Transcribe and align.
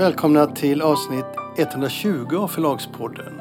Välkomna 0.00 0.46
till 0.46 0.82
avsnitt 0.82 1.24
120 1.56 2.36
av 2.36 2.48
Förlagspodden. 2.48 3.40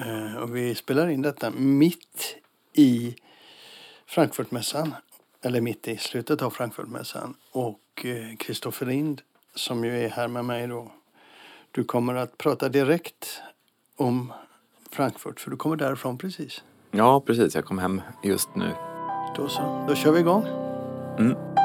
Eh, 0.00 0.42
och 0.42 0.56
vi 0.56 0.74
spelar 0.74 1.08
in 1.08 1.22
detta 1.22 1.50
mitt 1.50 2.36
i 2.72 3.16
Frankfurtmässan. 4.06 4.94
Eller 5.42 5.60
mitt 5.60 5.88
i 5.88 5.96
slutet 5.96 6.42
av 6.42 6.50
Frankfurtmässan. 6.50 7.34
Och 7.52 8.06
Kristoffer 8.38 8.86
eh, 8.86 8.92
Lind 8.92 9.22
som 9.54 9.84
ju 9.84 10.04
är 10.04 10.08
här 10.08 10.28
med 10.28 10.44
mig 10.44 10.66
då. 10.66 10.92
Du 11.70 11.84
kommer 11.84 12.14
att 12.14 12.38
prata 12.38 12.68
direkt 12.68 13.40
om 13.96 14.32
Frankfurt 14.90 15.40
för 15.40 15.50
du 15.50 15.56
kommer 15.56 15.76
därifrån 15.76 16.18
precis. 16.18 16.62
Ja, 16.90 17.20
precis. 17.20 17.54
Jag 17.54 17.64
kom 17.64 17.78
hem 17.78 18.02
just 18.22 18.48
nu. 18.56 18.70
Då 19.36 19.48
så. 19.48 19.84
Då 19.88 19.94
kör 19.94 20.12
vi 20.12 20.20
igång. 20.20 20.46
Mm. 21.18 21.57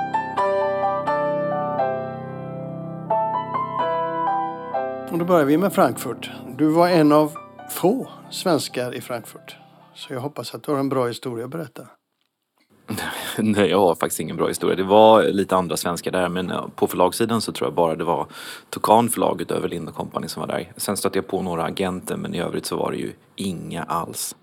Och 5.14 5.20
då 5.20 5.26
börjar 5.26 5.46
vi 5.46 5.58
med 5.58 5.74
Frankfurt. 5.74 6.32
Du 6.58 6.68
var 6.68 6.90
en 6.90 7.12
av 7.12 7.32
få 7.72 8.10
svenskar 8.32 8.96
i 8.96 9.02
Frankfurt. 9.02 9.56
Så 9.94 10.14
jag 10.14 10.20
hoppas 10.20 10.56
att 10.56 10.64
du 10.64 10.72
har 10.72 10.80
en 10.80 10.90
bra 10.90 11.08
historia 11.08 11.46
att 11.46 11.52
berätta. 11.52 11.88
Nej, 13.38 13.70
jag 13.70 13.80
har 13.80 13.96
faktiskt 13.96 14.20
ingen 14.20 14.38
bra 14.38 14.48
historia. 14.48 14.76
Det 14.76 14.84
var 14.84 15.24
lite 15.24 15.56
andra 15.56 15.78
svenskar 15.78 16.12
där 16.12 16.30
men 16.30 16.54
på 16.76 16.88
förlagssidan 16.88 17.42
så 17.42 17.52
tror 17.52 17.68
jag 17.68 17.76
bara 17.76 17.96
det 17.96 18.04
var 18.04 18.28
Tokan 18.70 19.10
förlaget 19.10 19.52
över 19.52 19.70
Lind 19.70 19.94
Company 19.94 20.28
som 20.28 20.42
var 20.42 20.48
där. 20.48 20.72
Sen 20.78 20.98
stötte 20.98 21.18
jag 21.18 21.28
på 21.28 21.42
några 21.42 21.64
agenter 21.64 22.18
men 22.18 22.36
i 22.36 22.40
övrigt 22.40 22.66
så 22.66 22.76
var 22.76 22.92
det 22.92 22.98
ju 22.98 23.12
inga 23.36 23.84
alls. 23.84 24.36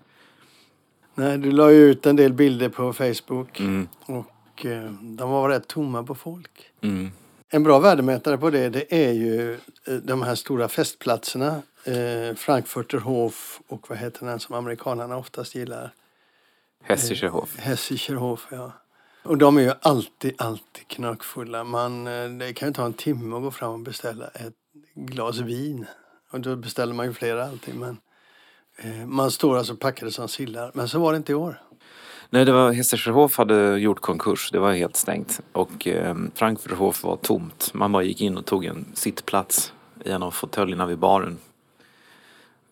Nej, 1.15 1.37
du 1.37 1.51
la 1.51 1.71
ju 1.71 1.77
ut 1.77 2.05
en 2.05 2.15
del 2.15 2.33
bilder 2.33 2.69
på 2.69 2.93
Facebook 2.93 3.59
mm. 3.59 3.87
och 4.05 4.65
eh, 4.65 4.91
de 5.01 5.29
var 5.29 5.49
rätt 5.49 5.67
tomma 5.67 6.03
på 6.03 6.15
folk. 6.15 6.51
Mm. 6.81 7.11
En 7.53 7.63
bra 7.63 7.79
värdemätare 7.79 8.37
på 8.37 8.49
det, 8.49 8.69
det 8.69 9.07
är 9.07 9.11
ju 9.11 9.53
eh, 9.53 9.93
de 9.93 10.21
här 10.21 10.35
stora 10.35 10.67
festplatserna. 10.67 11.61
Eh, 11.83 12.35
Frankfurter 12.35 12.97
Hof 12.97 13.61
och 13.67 13.89
vad 13.89 13.97
heter 13.97 14.25
den 14.25 14.39
som 14.39 14.55
amerikanerna 14.55 15.17
oftast 15.17 15.55
gillar? 15.55 15.93
Hessischer 16.83 17.27
Hof. 17.27 17.57
Eh, 17.57 17.63
Hessischer 17.63 18.15
Hof, 18.15 18.47
ja. 18.51 18.71
Och 19.23 19.37
de 19.37 19.57
är 19.57 19.61
ju 19.61 19.71
alltid, 19.81 20.33
alltid 20.37 20.87
knökfulla. 20.87 21.63
Man, 21.63 22.07
eh, 22.07 22.29
det 22.29 22.53
kan 22.53 22.67
ju 22.67 22.73
ta 22.73 22.85
en 22.85 22.93
timme 22.93 23.35
att 23.35 23.41
gå 23.41 23.51
fram 23.51 23.73
och 23.73 23.79
beställa 23.79 24.27
ett 24.27 24.55
glas 24.95 25.37
vin. 25.37 25.85
Och 26.31 26.39
då 26.39 26.55
beställer 26.55 26.93
man 26.93 27.05
ju 27.05 27.13
flera 27.13 27.45
alltid. 27.45 27.75
Men 27.75 27.97
eh, 28.77 29.05
man 29.05 29.31
står 29.31 29.57
alltså 29.57 29.75
packade 29.75 30.11
som 30.11 30.27
sillar. 30.27 30.71
Men 30.73 30.89
så 30.89 30.99
var 30.99 31.11
det 31.11 31.17
inte 31.17 31.31
i 31.31 31.35
år. 31.35 31.61
Nej, 32.33 32.45
det 32.45 32.51
var 32.51 32.71
Hessershof 32.71 33.37
hade 33.37 33.77
gjort 33.77 33.99
konkurs. 33.99 34.49
Det 34.51 34.59
var 34.59 34.73
helt 34.73 34.95
stängt. 34.95 35.39
Och 35.51 35.87
eh, 35.87 36.15
Frankfurterhof 36.35 37.03
var 37.03 37.15
tomt. 37.15 37.71
Man 37.73 37.91
bara 37.91 38.03
gick 38.03 38.21
in 38.21 38.37
och 38.37 38.45
tog 38.45 38.65
en 38.65 38.85
sittplats 38.93 39.73
i 40.05 40.09
en 40.11 40.23
av 40.23 40.31
fåtöljerna 40.31 40.85
vid 40.85 40.97
baren. 40.97 41.37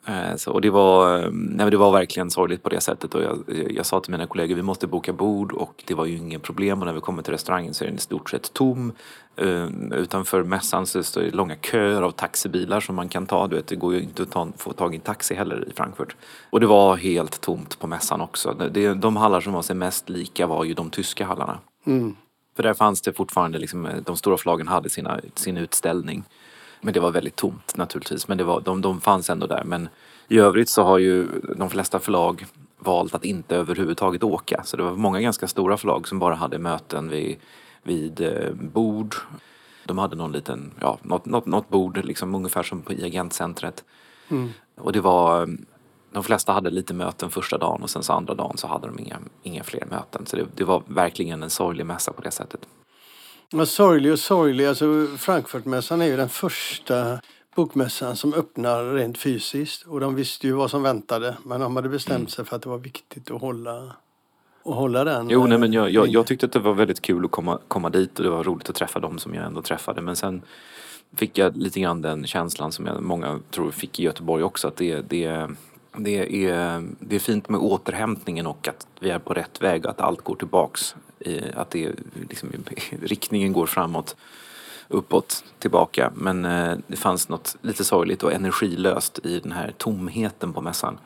Eh, 0.10 0.36
så, 0.36 0.52
och 0.52 0.62
det 0.62 0.70
var, 0.70 1.20
eh, 1.20 1.30
nej, 1.32 1.72
det 1.72 1.78
var 1.78 1.92
verkligen 1.92 2.32
sorgligt 2.32 2.64
på 2.64 2.70
det 2.70 2.82
sättet 2.82 3.16
och 3.16 3.24
jag, 3.24 3.44
jag 3.70 3.86
sa 3.86 4.00
till 4.00 4.12
mina 4.12 4.28
kollegor 4.28 4.56
vi 4.56 4.62
måste 4.62 4.88
boka 4.88 5.14
bord 5.14 5.52
och 5.52 5.84
det 5.88 5.94
var 5.94 6.06
ju 6.06 6.18
inget 6.18 6.42
problem 6.42 6.80
och 6.80 6.86
när 6.86 6.94
vi 6.94 7.02
kommer 7.02 7.22
till 7.24 7.34
restaurangen 7.34 7.74
så 7.74 7.84
är 7.84 7.88
den 7.88 7.96
i 7.96 8.02
stort 8.02 8.30
sett 8.30 8.54
tom. 8.54 8.92
Uh, 9.42 9.68
utanför 9.94 10.44
mässan 10.44 10.86
så 10.86 11.04
står 11.04 11.22
det 11.22 11.32
långa 11.32 11.56
köer 11.56 12.02
av 12.02 12.12
taxibilar 12.12 12.80
som 12.80 12.96
man 12.96 13.10
kan 13.10 13.26
ta. 13.26 13.48
Du 13.48 13.56
vet, 13.56 13.68
det 13.68 13.76
går 13.76 13.94
ju 13.94 14.02
inte 14.02 14.24
att 14.24 14.32
ta, 14.32 14.48
få 14.58 14.74
tag 14.74 14.94
i 14.94 14.96
en 14.96 15.02
taxi 15.02 15.36
heller 15.36 15.68
i 15.70 15.74
Frankfurt. 15.74 16.16
Och 16.50 16.60
det 16.60 16.68
var 16.68 16.96
helt 16.96 17.42
tomt 17.42 17.80
på 17.80 17.88
mässan 17.88 18.22
också. 18.22 18.70
Det, 18.72 18.94
de 18.94 19.16
hallar 19.16 19.42
som 19.42 19.54
var 19.54 19.62
sig 19.62 19.76
mest 19.76 20.10
lika 20.10 20.48
var 20.48 20.64
ju 20.64 20.74
de 20.74 20.90
tyska 20.90 21.26
hallarna. 21.26 21.60
Mm. 21.86 22.16
För 22.56 22.64
där 22.64 22.74
fanns 22.74 23.02
det 23.02 23.14
fortfarande, 23.14 23.60
liksom, 23.60 23.90
de 24.06 24.18
stora 24.18 24.38
förlagen 24.38 24.68
hade 24.68 24.90
sina, 24.90 25.20
sin 25.36 25.58
utställning. 25.58 26.24
Men 26.82 26.94
det 26.94 27.00
var 27.00 27.12
väldigt 27.12 27.36
tomt 27.36 27.78
naturligtvis. 27.78 28.28
Men 28.28 28.38
det 28.38 28.44
var, 28.44 28.62
de, 28.62 28.82
de 28.82 29.02
fanns 29.02 29.30
ändå 29.30 29.48
där. 29.48 29.64
Men 29.64 29.90
i 30.28 30.40
övrigt 30.40 30.70
så 30.70 30.84
har 30.84 30.98
ju 30.98 31.28
de 31.58 31.70
flesta 31.70 32.00
förlag 32.00 32.46
valt 32.80 33.16
att 33.16 33.26
inte 33.26 33.56
överhuvudtaget 33.56 34.24
åka. 34.24 34.64
Så 34.64 34.78
det 34.78 34.84
var 34.84 34.96
många 34.96 35.22
ganska 35.22 35.48
stora 35.48 35.78
förlag 35.78 36.08
som 36.08 36.20
bara 36.20 36.36
hade 36.36 36.60
möten 36.60 37.10
vid, 37.10 37.38
vid 37.84 38.22
eh, 38.22 38.54
bord. 38.54 39.16
De 39.86 39.98
hade 39.98 40.16
någon 40.16 40.32
liten, 40.32 40.72
ja, 40.80 40.98
något, 41.02 41.26
något, 41.26 41.46
något 41.46 41.70
bord 41.70 42.06
liksom 42.06 42.36
ungefär 42.36 42.64
som 42.64 42.82
på, 42.82 42.94
i 42.94 43.06
agentcentret. 43.06 43.84
Mm. 44.30 44.50
Och 44.78 44.92
det 44.92 45.02
var, 45.02 45.50
de 46.12 46.24
flesta 46.24 46.54
hade 46.54 46.70
lite 46.70 46.94
möten 46.94 47.30
första 47.30 47.58
dagen 47.58 47.84
och 47.84 47.90
sen 47.90 48.04
så 48.04 48.14
andra 48.14 48.34
dagen 48.34 48.58
så 48.58 48.68
hade 48.68 48.88
de 48.88 49.00
inga, 49.00 49.18
inga 49.44 49.64
fler 49.64 49.86
möten. 49.90 50.26
Så 50.26 50.36
det, 50.36 50.46
det 50.56 50.64
var 50.64 50.84
verkligen 50.88 51.44
en 51.44 51.50
sorglig 51.50 51.86
mässa 51.86 52.12
på 52.12 52.22
det 52.22 52.32
sättet. 52.32 52.68
Ja, 53.52 53.66
sorglig 53.66 54.12
och 54.12 54.20
sorglig. 54.20 54.66
Alltså 54.66 55.08
Frankfurtmässan 55.18 56.02
är 56.02 56.06
ju 56.06 56.18
den 56.18 56.30
första 56.30 57.20
bokmässan 57.56 58.16
som 58.16 58.34
öppnar 58.34 58.94
rent 58.94 59.18
fysiskt. 59.18 59.84
Och 59.88 60.00
de 60.00 60.16
visste 60.16 60.48
ju 60.48 60.54
vad 60.54 60.72
som 60.72 60.84
väntade. 60.84 61.38
Men 61.46 61.62
de 61.62 61.76
hade 61.76 61.90
bestämt 61.90 62.18
mm. 62.18 62.28
sig 62.28 62.46
för 62.46 62.56
att 62.56 62.62
det 62.62 62.70
var 62.70 62.78
viktigt 62.78 63.32
att 63.32 63.42
hålla, 63.42 63.96
att 64.66 64.76
hålla 64.76 65.04
den. 65.04 65.30
Jo, 65.30 65.48
nej, 65.48 65.58
men 65.58 65.74
jag, 65.74 65.90
jag, 65.90 66.08
jag, 66.08 66.26
tyckte 66.26 66.46
att 66.46 66.52
det 66.52 66.60
var 66.60 66.74
väldigt 66.74 67.02
kul 67.02 67.26
att 67.26 67.32
komma, 67.32 67.60
komma 67.68 67.90
dit 67.90 68.20
och 68.20 68.24
det 68.24 68.32
var 68.32 68.44
roligt 68.44 68.70
att 68.70 68.76
träffa 68.76 69.00
dem 69.00 69.20
som 69.20 69.36
jag 69.36 69.46
ändå 69.46 69.62
träffade. 69.62 70.02
Men 70.02 70.16
sen 70.16 70.42
fick 71.16 71.38
jag 71.38 71.58
lite 71.58 71.80
grann 71.80 72.02
den 72.02 72.28
känslan 72.28 72.72
som 72.72 72.86
jag, 72.86 73.04
många 73.04 73.40
tror 73.52 73.72
fick 73.72 74.00
i 74.00 74.04
Göteborg 74.04 74.44
också. 74.44 74.68
Att 74.68 74.76
det, 74.76 75.02
det, 75.10 75.48
det, 75.98 76.46
är, 76.46 76.84
det 77.00 77.16
är 77.16 77.20
fint 77.20 77.50
med 77.50 77.60
återhämtningen 77.60 78.48
och 78.48 78.68
att 78.68 78.88
vi 79.00 79.10
är 79.10 79.20
på 79.20 79.34
rätt 79.34 79.62
väg. 79.62 79.88
Att 79.88 80.02
allt 80.02 80.22
går 80.22 80.36
tillbaks. 80.36 80.96
Att 81.54 81.72
det, 81.72 81.92
liksom, 82.30 82.50
riktningen 83.02 83.54
går 83.54 83.66
framåt 83.66 84.16
uppåt, 84.90 85.44
tillbaka. 85.60 86.12
Men 86.16 86.46
eh, 86.46 86.78
det 86.88 86.96
fanns 86.96 87.30
något 87.30 87.56
lite 87.62 87.84
sorgligt 87.84 88.24
och 88.24 88.34
energilöst 88.34 89.20
i 89.26 89.40
den 89.40 89.52
här 89.52 89.74
tomheten 89.78 90.54
på 90.54 90.62
mässan. 90.62 90.98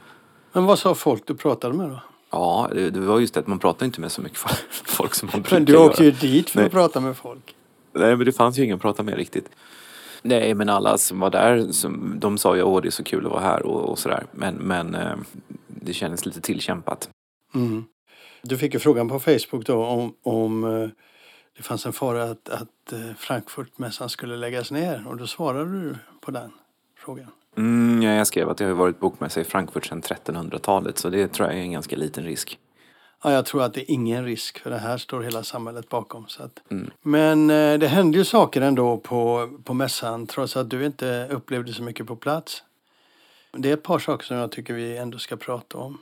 Men 0.52 0.66
vad 0.66 0.80
sa 0.80 0.96
folk 0.96 1.28
du 1.28 1.36
pratade 1.36 1.74
med 1.74 1.90
då? 1.90 2.00
Ja, 2.32 2.70
det, 2.72 2.90
det 2.90 3.00
var 3.00 3.20
just 3.20 3.34
det 3.34 3.40
att 3.40 3.48
man 3.48 3.60
pratar 3.60 3.86
inte 3.86 4.02
med 4.02 4.12
så 4.12 4.22
mycket 4.22 4.38
folk 4.86 5.14
som 5.14 5.30
man 5.34 5.42
brukar 5.42 5.56
Men 5.56 5.66
du 5.66 5.78
åkte 5.78 6.04
ju 6.04 6.12
dit 6.12 6.50
för 6.50 6.60
Nej. 6.60 6.66
att 6.66 6.72
prata 6.72 7.00
med 7.00 7.18
folk. 7.18 7.56
Nej, 7.94 8.16
men 8.16 8.26
det 8.26 8.32
fanns 8.32 8.60
ju 8.60 8.64
ingen 8.64 8.76
att 8.76 8.82
prata 8.82 9.04
med 9.04 9.16
riktigt. 9.16 9.50
Nej, 10.22 10.54
men 10.54 10.70
alla 10.70 10.98
som 10.98 11.20
var 11.20 11.30
där, 11.30 11.72
som, 11.72 12.20
de 12.20 12.38
sa 12.38 12.56
ju 12.56 12.64
åh 12.64 12.82
det 12.82 12.88
är 12.88 12.92
så 12.92 13.04
kul 13.04 13.26
att 13.26 13.32
vara 13.32 13.42
här 13.42 13.66
och, 13.66 13.90
och 13.90 14.00
sådär. 14.00 14.26
Men, 14.32 14.56
men 14.56 14.96
eh, 14.96 15.16
det 15.68 15.94
kändes 15.94 16.26
lite 16.26 16.42
tillkämpat. 16.42 17.10
Mm. 17.56 17.84
Du 18.44 18.58
fick 18.58 18.74
ju 18.74 18.80
frågan 18.80 19.10
på 19.10 19.20
Facebook 19.20 19.66
då 19.66 19.86
om, 19.86 20.16
om 20.24 20.64
eh, 20.64 20.90
det 21.58 21.64
fanns 21.64 21.86
en 21.86 21.94
fara 21.94 22.24
att, 22.24 22.50
att 22.50 22.94
eh, 22.94 23.14
Frankfurtmässan 23.18 24.10
skulle 24.10 24.38
läggas 24.38 24.72
ner 24.72 25.08
och 25.08 25.18
då 25.18 25.28
svarade 25.28 25.82
du 25.82 25.96
på 26.22 26.32
den 26.32 26.52
frågan. 27.00 27.28
Mm, 27.58 28.02
ja, 28.04 28.12
jag 28.12 28.28
skrev 28.28 28.50
att 28.50 28.58
det 28.58 28.66
har 28.66 28.74
varit 28.74 29.00
bokmässa 29.00 29.42
i 29.42 29.44
Frankfurt 29.44 29.86
sedan 29.86 30.02
1300-talet 30.02 30.98
så 30.98 31.10
det 31.10 31.28
tror 31.28 31.48
jag 31.48 31.58
är 31.58 31.62
en 31.62 31.72
ganska 31.72 31.96
liten 31.96 32.24
risk. 32.24 32.60
Ja, 33.24 33.32
jag 33.32 33.46
tror 33.46 33.64
att 33.64 33.74
det 33.74 33.82
är 33.82 33.92
ingen 33.92 34.26
risk 34.26 34.60
för 34.60 34.70
det 34.70 34.78
här 34.78 34.98
står 34.98 35.22
hela 35.22 35.44
samhället 35.44 35.90
bakom. 35.90 36.28
Så 36.28 36.44
att. 36.44 36.72
Mm. 36.72 36.92
Men 37.02 37.50
eh, 37.50 37.80
det 37.80 37.88
hände 37.88 38.18
ju 38.18 38.26
saker 38.26 38.62
ändå 38.62 38.98
på, 38.98 39.50
på 39.64 39.74
mässan 39.74 40.28
trots 40.28 40.58
att 40.58 40.70
du 40.70 40.86
inte 40.86 41.28
upplevde 41.32 41.74
så 41.74 41.84
mycket 41.84 42.08
på 42.08 42.16
plats. 42.16 42.64
Det 43.52 43.70
är 43.70 43.74
ett 43.74 43.84
par 43.84 44.00
saker 44.00 44.26
som 44.26 44.38
jag 44.38 44.52
tycker 44.52 44.74
vi 44.74 44.98
ändå 44.98 45.18
ska 45.18 45.38
prata 45.38 45.78
om. 45.78 45.98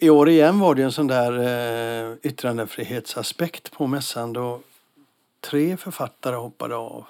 I 0.00 0.10
år 0.10 0.28
igen 0.28 0.58
var 0.58 0.74
det 0.74 0.82
en 0.82 0.92
sån 0.92 1.06
där 1.06 1.38
eh, 2.10 2.16
yttrandefrihetsaspekt 2.22 3.72
på 3.72 3.86
mässan 3.86 4.32
då 4.32 4.60
tre 5.50 5.76
författare 5.76 6.36
hoppade 6.36 6.76
av. 6.76 7.04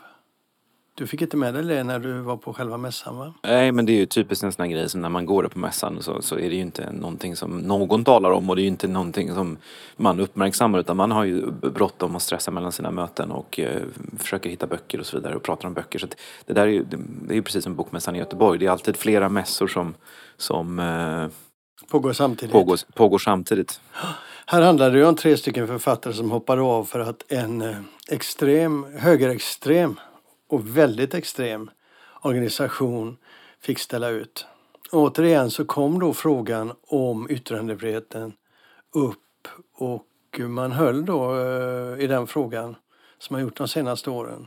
Du 0.95 1.07
fick 1.07 1.23
inte 1.23 1.37
med 1.37 1.55
dig 1.55 1.65
det 1.65 1.85
när 1.85 1.99
du 1.99 2.13
var 2.13 2.37
på 2.37 2.53
själva 2.53 2.77
mässan 2.77 3.17
va? 3.17 3.35
Nej 3.43 3.73
men 3.73 3.87
det 3.87 3.93
är 3.93 3.97
ju 3.97 4.07
typiskt 4.07 4.45
en 4.45 4.53
sån 4.53 4.63
här 4.63 4.73
grej 4.73 4.89
som 4.89 5.01
när 5.01 5.09
man 5.09 5.27
går 5.27 5.45
på 5.45 5.59
mässan 5.59 6.03
så, 6.03 6.23
så 6.23 6.35
är 6.35 6.51
det 6.51 6.55
ju 6.57 6.61
inte 6.61 6.93
någonting 6.93 7.37
som 7.37 7.59
någon 7.59 8.05
talar 8.05 8.31
om 8.31 8.51
och 8.51 8.57
det 8.57 8.63
är 8.63 8.65
ju 8.65 8.69
inte 8.69 8.89
någonting 8.89 9.35
som 9.35 9.57
man 9.97 10.21
uppmärksammar 10.21 10.79
utan 10.79 10.97
man 10.97 11.11
har 11.11 11.25
ju 11.25 11.51
bråttom 11.51 12.15
och 12.15 12.23
stressar 12.23 12.53
mellan 12.53 12.73
sina 12.73 12.91
möten 12.91 13.31
och 13.31 13.61
eh, 13.61 13.83
försöker 14.19 14.51
hitta 14.51 14.67
böcker 14.67 15.01
och 15.01 15.07
så 15.07 15.17
vidare 15.17 15.37
och 15.37 15.43
pratar 15.43 15.69
om 15.69 15.75
böcker. 15.75 15.99
Så 15.99 16.07
det 16.47 16.53
där 16.53 16.63
är 16.63 16.71
ju, 16.71 16.85
det 17.27 17.33
är 17.33 17.37
ju 17.37 17.43
precis 17.43 17.65
som 17.65 17.75
bokmässan 17.75 18.17
i 18.17 18.19
Göteborg. 18.19 18.59
Det 18.59 18.67
är 18.67 18.71
alltid 18.71 18.97
flera 18.97 19.29
mässor 19.29 19.67
som, 19.67 19.95
som 20.37 20.79
eh, 20.79 21.29
Pågår 21.87 22.13
samtidigt. 22.13 22.53
Pågår, 22.53 22.79
pågår 22.95 23.19
samtidigt. 23.19 23.81
Här 24.47 24.63
handlar 24.63 24.91
det 24.91 24.99
ju 24.99 25.07
om 25.07 25.17
tre 25.17 25.37
stycken 25.37 25.67
författare 25.67 26.15
som 26.15 26.31
hoppade 26.31 26.63
av 26.63 26.85
för 26.85 27.01
att 27.01 27.33
en 27.33 27.63
eh, 27.63 27.77
extrem, 28.09 28.87
högerextrem 28.99 30.01
och 30.49 30.77
väldigt 30.77 31.15
extrem 31.15 31.71
organisation 32.23 33.17
fick 33.61 33.79
ställa 33.79 34.09
ut. 34.09 34.47
Återigen 34.93 35.51
så 35.51 35.65
kom 35.65 35.99
då 35.99 36.15
frågan 36.15 36.73
om 36.87 37.31
yttrandefriheten 37.31 38.33
upp 38.95 39.49
och 39.75 40.05
man 40.39 40.73
höll 40.73 41.05
då 41.05 41.37
eh, 41.37 42.05
i 42.05 42.07
den 42.07 42.27
frågan 42.27 42.77
som 43.19 43.35
man 43.35 43.43
gjort 43.43 43.57
de 43.57 43.69
senaste 43.69 44.11
åren. 44.11 44.47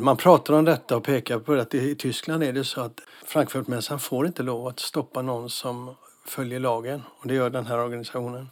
Man 0.00 0.16
pratar 0.16 0.54
om 0.54 0.64
detta 0.64 0.96
och 0.96 1.04
pekar 1.04 1.38
på 1.38 1.52
att 1.52 1.74
i 1.74 1.94
Tyskland 1.94 2.42
är 2.42 2.52
det 2.52 2.64
så 2.64 2.80
att 2.80 3.00
Frankfurtmässan 3.24 3.98
får 3.98 4.26
inte 4.26 4.42
lov 4.42 4.66
att 4.66 4.80
stoppa 4.80 5.22
någon 5.22 5.50
som 5.50 5.94
följer 6.24 6.60
lagen 6.60 7.02
och 7.08 7.28
det 7.28 7.34
gör 7.34 7.50
den 7.50 7.66
här 7.66 7.78
organisationen. 7.78 8.48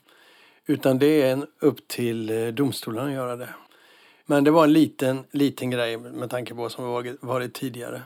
Utan 0.66 0.98
det 0.98 1.22
är 1.22 1.32
en 1.32 1.46
upp 1.58 1.88
till 1.88 2.30
eh, 2.30 2.46
domstolarna 2.46 3.08
att 3.08 3.14
göra 3.14 3.36
det. 3.36 3.48
Men 4.26 4.44
det 4.44 4.50
var 4.50 4.64
en 4.64 4.72
liten, 4.72 5.24
liten 5.30 5.70
grej 5.70 5.96
med 5.98 6.30
tanke 6.30 6.54
på 6.54 6.60
vad 6.60 6.72
som 6.72 7.16
varit, 7.20 7.54
tidigare. 7.54 8.02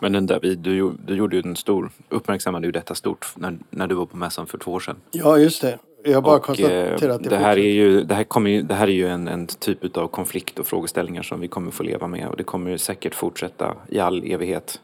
Men 0.00 0.12
den 0.12 0.26
där, 0.26 0.40
du, 0.40 0.92
du 1.06 1.14
gjorde 1.14 1.36
ju 1.36 1.42
en 1.42 1.56
stor, 1.56 1.90
uppmärksammade 2.08 2.66
ju 2.66 2.72
detta 2.72 2.94
stort 2.94 3.26
när, 3.36 3.58
när 3.70 3.86
du 3.86 3.94
var 3.94 4.06
på 4.06 4.16
mässan 4.16 4.46
för 4.46 4.58
två 4.58 4.72
år 4.72 4.80
sedan. 4.80 4.96
Ja, 5.10 5.38
just 5.38 5.62
det. 5.62 5.78
Jag 6.04 6.22
bara 6.22 6.36
och, 6.36 6.42
konstaterat 6.42 7.02
att 7.02 7.22
det, 7.22 7.30
det 7.30 7.36
här 7.36 7.58
är 7.58 7.70
ju, 7.70 8.04
det 8.04 8.14
här, 8.14 8.24
kommer 8.24 8.50
ju, 8.50 8.62
det 8.62 8.74
här 8.74 8.88
är 8.88 8.92
ju 8.92 9.08
en, 9.08 9.28
en 9.28 9.46
typ 9.46 9.96
av 9.96 10.08
konflikt 10.08 10.58
och 10.58 10.66
frågeställningar 10.66 11.22
som 11.22 11.40
vi 11.40 11.48
kommer 11.48 11.70
få 11.70 11.82
leva 11.82 12.06
med 12.06 12.28
och 12.28 12.36
det 12.36 12.44
kommer 12.44 12.76
säkert 12.76 13.14
fortsätta 13.14 13.76
i 13.88 13.98
all 13.98 14.24
evighet. 14.24 14.80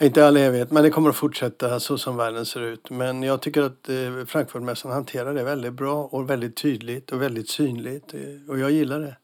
Inte 0.00 0.26
all 0.26 0.36
evighet, 0.36 0.70
men 0.70 0.82
det 0.82 0.90
kommer 0.90 1.10
att 1.10 1.16
fortsätta 1.16 1.80
så 1.80 1.98
som 1.98 2.16
världen 2.16 2.46
ser 2.46 2.60
ut. 2.60 2.90
Men 2.90 3.22
jag 3.22 3.42
tycker 3.42 3.62
att 3.62 3.88
eh, 3.88 4.24
Frankfurtmässan 4.26 4.92
hanterar 4.92 5.34
det 5.34 5.44
väldigt 5.44 5.72
bra 5.72 6.04
och 6.04 6.30
väldigt 6.30 6.56
tydligt 6.56 7.12
och 7.12 7.22
väldigt 7.22 7.48
synligt. 7.48 8.14
Eh, 8.14 8.20
och 8.50 8.58
jag 8.58 8.70
gillar 8.70 9.00
det. 9.00 9.16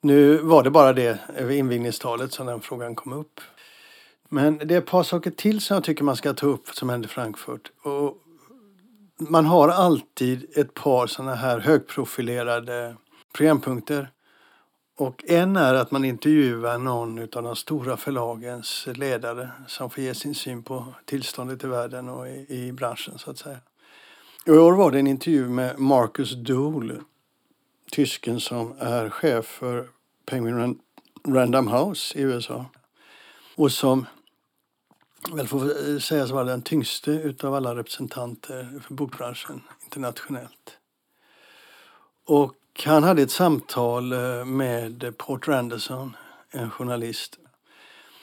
Nu 0.00 0.36
var 0.36 0.62
det 0.62 0.70
bara 0.70 0.92
det 0.92 1.18
över 1.36 1.54
invigningstalet 1.54 2.32
som 2.32 2.46
den 2.46 2.60
frågan 2.60 2.94
kom 2.94 3.12
upp. 3.12 3.40
Men 4.28 4.58
det 4.58 4.74
är 4.74 4.78
ett 4.78 4.86
par 4.86 5.02
saker 5.02 5.30
till 5.30 5.60
som 5.60 5.74
jag 5.74 5.84
tycker 5.84 6.04
man 6.04 6.16
ska 6.16 6.32
ta 6.34 6.46
upp 6.46 6.68
som 6.68 6.88
hände 6.88 7.06
i 7.06 7.08
Frankfurt. 7.08 7.72
Och 7.82 8.16
man 9.18 9.46
har 9.46 9.68
alltid 9.68 10.58
ett 10.58 10.74
par 10.74 11.06
sådana 11.06 11.34
här 11.34 11.58
högprofilerade 11.58 12.96
programpunkter. 13.34 14.10
Och 15.00 15.24
en 15.28 15.56
är 15.56 15.74
att 15.74 15.90
man 15.90 16.04
intervjuar 16.04 16.78
någon 16.78 17.18
av 17.22 17.42
de 17.42 17.56
stora 17.56 17.96
förlagens 17.96 18.88
ledare 18.94 19.50
som 19.66 19.90
får 19.90 20.04
ge 20.04 20.14
sin 20.14 20.34
syn 20.34 20.62
på 20.62 20.94
tillståndet 21.04 21.64
i 21.64 21.66
världen 21.66 22.08
och 22.08 22.28
i, 22.28 22.46
i 22.48 22.72
branschen 22.72 23.18
så 23.18 23.30
att 23.30 23.38
säga. 23.38 23.58
Och 24.46 24.54
I 24.54 24.58
år 24.58 24.72
var 24.72 24.90
det 24.90 24.98
en 24.98 25.06
intervju 25.06 25.48
med 25.48 25.78
Marcus 25.78 26.34
Dool, 26.34 27.02
tysken 27.90 28.40
som 28.40 28.74
är 28.78 29.10
chef 29.10 29.46
för 29.46 29.88
Penguin 30.26 30.80
Random 31.28 31.68
House 31.68 32.18
i 32.18 32.22
USA. 32.22 32.66
Och 33.56 33.72
som 33.72 34.06
väl 35.32 35.48
får 35.48 35.98
sägas 35.98 36.30
vara 36.30 36.44
den 36.44 36.62
tyngste 36.62 37.10
utav 37.10 37.54
alla 37.54 37.74
representanter 37.74 38.80
för 38.86 38.94
bokbranschen 38.94 39.62
internationellt. 39.84 40.78
Och 42.26 42.54
han 42.84 43.02
hade 43.02 43.22
ett 43.22 43.30
samtal 43.30 44.12
eh, 44.12 44.44
med 44.44 45.14
Port 45.18 45.48
Randerson, 45.48 46.16
en 46.50 46.70
journalist, 46.70 47.38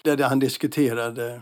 där 0.01 0.23
han 0.23 0.39
diskuterade 0.39 1.41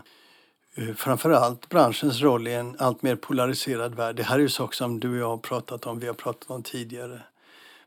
eh, 0.74 0.94
framförallt 0.94 1.68
branschens 1.68 2.20
roll 2.20 2.48
i 2.48 2.54
en 2.54 2.76
allt 2.78 3.02
mer 3.02 3.16
polariserad 3.16 3.94
värld. 3.94 4.16
Det 4.16 4.22
här 4.22 4.34
är 4.36 4.42
ju 4.42 4.48
saker 4.48 4.76
som 4.76 5.00
du 5.00 5.10
och 5.10 5.16
jag 5.16 5.28
har 5.28 5.36
pratat 5.36 5.86
om, 5.86 5.98
vi 5.98 6.06
har 6.06 6.14
pratat 6.14 6.50
om 6.50 6.62
tidigare. 6.62 7.20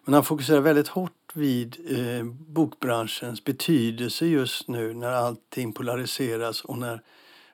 Men 0.05 0.13
han 0.13 0.23
fokuserar 0.23 0.59
väldigt 0.59 0.87
hårt 0.87 1.11
vid 1.33 1.77
eh, 1.89 2.23
bokbranschens 2.25 3.43
betydelse 3.43 4.25
just 4.25 4.67
nu 4.67 4.93
när 4.93 5.11
allting 5.11 5.73
polariseras 5.73 6.61
och 6.61 6.77
när 6.77 7.01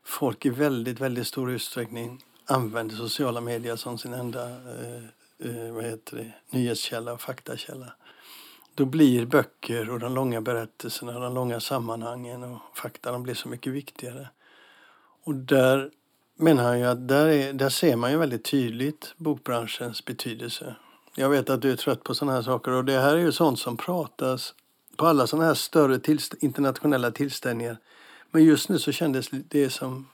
folk 0.04 0.46
i 0.46 0.50
väldigt, 0.50 1.00
väldigt 1.00 1.28
stor 1.28 1.52
utsträckning 1.52 2.22
använder 2.46 2.96
sociala 2.96 3.42
medier 3.42 3.76
som 3.76 3.98
sin 3.98 4.14
enda 4.14 4.50
eh, 4.50 5.04
eh, 5.40 5.74
vad 5.74 5.84
heter 5.84 6.18
det, 6.18 6.58
nyhetskälla 6.58 7.14
och 7.14 7.22
faktakälla. 7.22 7.94
Då 8.76 8.86
blir 8.86 9.26
böcker 9.26 9.90
och 9.90 10.00
de 10.00 10.16
långa 10.16 10.42
berättelserna, 10.42 11.20
de 11.20 11.34
långa 11.34 11.60
sammanhangen 11.60 12.44
och 12.44 12.60
fakta, 12.74 13.12
de 13.12 13.24
blir 13.24 13.34
så 13.34 13.50
mycket 13.50 13.74
viktigare. 13.74 14.30
Och 15.24 15.36
där 15.36 15.92
menar 16.36 16.64
han 16.64 16.80
ju 16.80 16.86
att 16.86 17.08
där, 17.08 17.28
är, 17.28 17.54
där 17.54 17.70
ser 17.70 17.96
man 17.96 18.12
ju 18.12 18.18
väldigt 18.18 18.46
tydligt 18.46 19.14
bokbranschens 19.18 20.06
betydelse. 20.06 20.76
Jag 21.16 21.30
vet 21.30 21.50
att 21.50 21.62
du 21.62 21.72
är 21.72 21.76
trött 21.76 22.04
på 22.04 22.16
sådana 22.16 22.36
här 22.36 22.42
saker 22.42 22.72
och 22.72 22.86
det 22.86 23.00
här 23.00 23.16
är 23.16 23.20
ju 23.20 23.32
sånt 23.32 23.60
som 23.60 23.78
pratas 23.78 24.54
på 24.96 25.08
alla 25.08 25.28
sådana 25.28 25.48
här 25.48 25.54
större 25.54 26.00
tillst 26.00 26.34
internationella 26.34 27.12
tillställningar. 27.12 27.78
Men 28.32 28.44
just 28.44 28.70
nu 28.70 28.80
så 28.80 28.92
kändes 28.92 29.30
det 29.32 29.70
som 29.70 30.08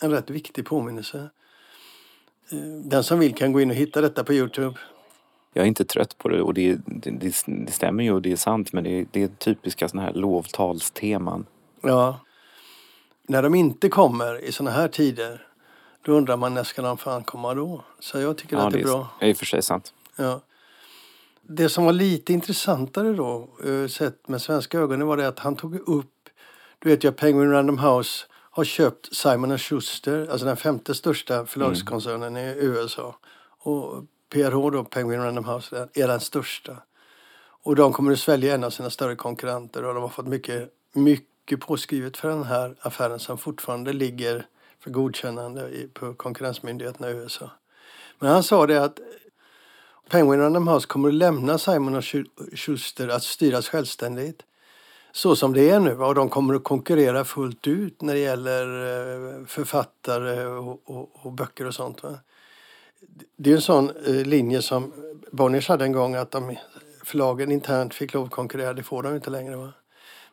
en 0.00 0.10
rätt 0.10 0.30
viktig 0.30 0.66
påminnelse. 0.66 1.30
Den 2.84 3.04
som 3.04 3.18
vill 3.18 3.34
kan 3.34 3.52
gå 3.52 3.60
in 3.60 3.70
och 3.70 3.76
hitta 3.76 4.00
detta 4.00 4.24
på 4.24 4.32
Youtube. 4.32 4.78
Jag 5.52 5.62
är 5.62 5.68
inte 5.68 5.84
trött 5.84 6.18
på 6.18 6.28
det 6.28 6.42
och 6.42 6.54
det, 6.54 6.78
det, 6.86 7.10
det, 7.10 7.72
stämmer 7.72 8.04
ju 8.04 8.12
och 8.12 8.22
det 8.22 8.32
är 8.32 8.36
sant 8.36 8.72
men 8.72 8.84
det, 8.84 9.06
det 9.10 9.22
är 9.22 9.28
typiska 9.28 9.88
sådana 9.88 10.06
här 10.06 10.14
lovtalsteman. 10.14 11.46
Ja. 11.80 12.20
När 13.22 13.42
de 13.42 13.54
inte 13.54 13.88
kommer 13.88 14.44
i 14.44 14.52
sådana 14.52 14.76
här 14.76 14.88
tider 14.88 15.46
då 16.02 16.12
undrar 16.12 16.36
man 16.36 16.54
när 16.54 16.64
ska 16.64 16.82
de 16.82 16.98
fan 16.98 17.24
komma 17.24 17.54
då? 17.54 17.84
Så 18.00 18.20
jag 18.20 18.38
tycker 18.38 18.56
ja, 18.56 18.66
att 18.66 18.72
det 18.72 18.80
är 18.80 18.84
bra. 18.84 19.08
Är 19.20 19.28
i 19.28 19.32
och 19.32 19.36
för 19.36 19.46
sig 19.46 19.62
sant. 19.62 19.92
Ja. 20.16 20.40
Det 21.42 21.68
som 21.68 21.84
var 21.84 21.92
lite 21.92 22.32
intressantare 22.32 23.12
då, 23.12 23.48
eh, 23.64 23.88
sett 23.88 24.28
med 24.28 24.42
svenska 24.42 24.78
ögon, 24.78 25.06
var 25.06 25.16
det 25.16 25.28
att 25.28 25.38
han 25.38 25.56
tog 25.56 25.74
upp, 25.88 26.28
du 26.78 26.88
vet 26.88 27.04
att 27.04 27.16
Penguin 27.16 27.50
Random 27.50 27.78
House 27.78 28.26
har 28.56 28.64
köpt 28.64 29.14
Simon 29.14 29.58
Schuster, 29.58 30.28
alltså 30.30 30.46
den 30.46 30.56
femte 30.56 30.94
största 30.94 31.46
förlagskoncernen 31.46 32.36
mm. 32.36 32.58
i 32.58 32.62
USA. 32.62 33.16
Och 33.58 34.04
PRH 34.30 34.70
då, 34.70 34.84
Penguin 34.84 35.20
Random 35.20 35.44
House, 35.44 35.88
är 35.94 36.08
den 36.08 36.20
största. 36.20 36.76
Och 37.62 37.76
de 37.76 37.92
kommer 37.92 38.12
att 38.12 38.18
svälja 38.18 38.54
en 38.54 38.64
av 38.64 38.70
sina 38.70 38.90
större 38.90 39.16
konkurrenter 39.16 39.84
och 39.84 39.94
de 39.94 40.02
har 40.02 40.08
fått 40.08 40.26
mycket, 40.26 40.70
mycket 40.92 41.60
påskrivet 41.60 42.16
för 42.16 42.28
den 42.28 42.42
här 42.42 42.76
affären 42.80 43.18
som 43.18 43.38
fortfarande 43.38 43.92
ligger 43.92 44.46
för 44.80 44.90
godkännande 44.90 45.88
på 45.94 46.14
konkurrensmyndigheterna 46.14 47.10
i 47.10 47.14
USA. 47.14 47.50
Men 48.18 48.30
han 48.30 48.42
sa 48.42 48.66
det 48.66 48.84
att 48.84 48.98
Penguin 50.08 50.40
Random 50.40 50.68
House 50.68 50.86
kommer 50.86 51.08
att 51.08 51.14
lämna 51.14 51.58
Simon 51.58 52.02
Schuster 52.52 53.08
att 53.08 53.22
styras 53.22 53.68
självständigt 53.68 54.42
så 55.14 55.36
som 55.36 55.52
det 55.52 55.70
är 55.70 55.80
nu. 55.80 55.96
Och 55.96 56.14
de 56.14 56.28
kommer 56.28 56.54
att 56.54 56.64
konkurrera 56.64 57.24
fullt 57.24 57.66
ut 57.66 58.02
när 58.02 58.14
det 58.14 58.20
gäller 58.20 58.66
eh, 59.40 59.46
författare 59.46 60.46
och, 60.46 60.80
och, 60.84 61.10
och 61.12 61.32
böcker 61.32 61.66
och 61.66 61.74
sånt. 61.74 62.02
Va? 62.02 62.18
Det 63.36 63.50
är 63.50 63.54
en 63.54 63.60
sån 63.60 63.90
eh, 64.06 64.26
linje 64.26 64.62
som 64.62 64.92
Bonniers 65.32 65.68
hade 65.68 65.84
en 65.84 65.92
gång 65.92 66.14
att 66.14 66.30
de, 66.30 66.56
förlagen 67.04 67.52
internt 67.52 67.94
fick 67.94 68.14
lov 68.14 68.24
att 68.24 68.30
konkurrera. 68.30 68.72
Det 68.72 68.82
får 68.82 69.02
de 69.02 69.14
inte 69.14 69.30
längre. 69.30 69.56
Va? 69.56 69.72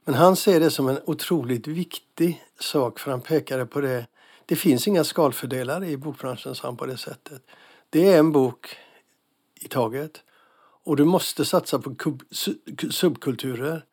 Men 0.05 0.15
han 0.15 0.35
ser 0.35 0.59
det 0.59 0.71
som 0.71 0.89
en 0.89 0.99
otroligt 1.05 1.67
viktig 1.67 2.43
sak 2.59 2.99
för 2.99 3.11
han 3.11 3.21
pekade 3.21 3.65
på 3.65 3.81
det. 3.81 4.05
Det 4.45 4.55
finns 4.55 4.87
inga 4.87 5.03
skalfördelar 5.03 5.83
i 5.83 5.97
bokbranschen, 5.97 6.55
sa 6.55 6.67
han 6.67 6.77
på 6.77 6.85
det 6.85 6.97
sättet. 6.97 7.41
Det 7.89 8.13
är 8.13 8.19
en 8.19 8.31
bok 8.31 8.77
i 9.55 9.67
taget. 9.67 10.21
Och 10.83 10.95
du 10.95 11.05
måste 11.05 11.45
satsa 11.45 11.79
på 11.79 11.95
subkulturer. 12.91 13.85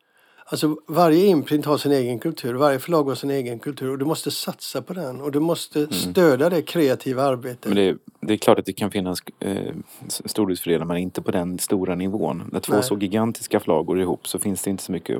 Alltså 0.50 0.76
varje 0.86 1.26
imprint 1.26 1.64
har 1.64 1.78
sin 1.78 1.92
egen 1.92 2.18
kultur, 2.18 2.54
varje 2.54 2.78
förlag 2.78 3.04
har 3.04 3.14
sin 3.14 3.30
egen 3.30 3.58
kultur 3.58 3.90
och 3.90 3.98
du 3.98 4.04
måste 4.04 4.30
satsa 4.30 4.82
på 4.82 4.92
den 4.92 5.20
och 5.20 5.32
du 5.32 5.40
måste 5.40 5.78
mm. 5.78 5.92
stödja 5.92 6.50
det 6.50 6.62
kreativa 6.62 7.22
arbetet. 7.22 7.66
Men 7.66 7.76
det, 7.76 7.82
är, 7.82 7.96
det 8.20 8.32
är 8.32 8.36
klart 8.36 8.58
att 8.58 8.66
det 8.66 8.72
kan 8.72 8.90
finnas 8.90 9.18
eh, 9.40 9.74
stordriftsfördelar 10.08 10.84
men 10.84 10.96
inte 10.96 11.22
på 11.22 11.30
den 11.30 11.58
stora 11.58 11.94
nivån. 11.94 12.48
När 12.52 12.60
två 12.60 12.72
Nej. 12.72 12.82
så 12.82 12.98
gigantiska 12.98 13.60
förlag 13.60 13.86
går 13.86 14.00
ihop 14.00 14.28
så 14.28 14.38
finns 14.38 14.62
det 14.62 14.70
inte 14.70 14.82
så 14.82 14.92
mycket 14.92 15.18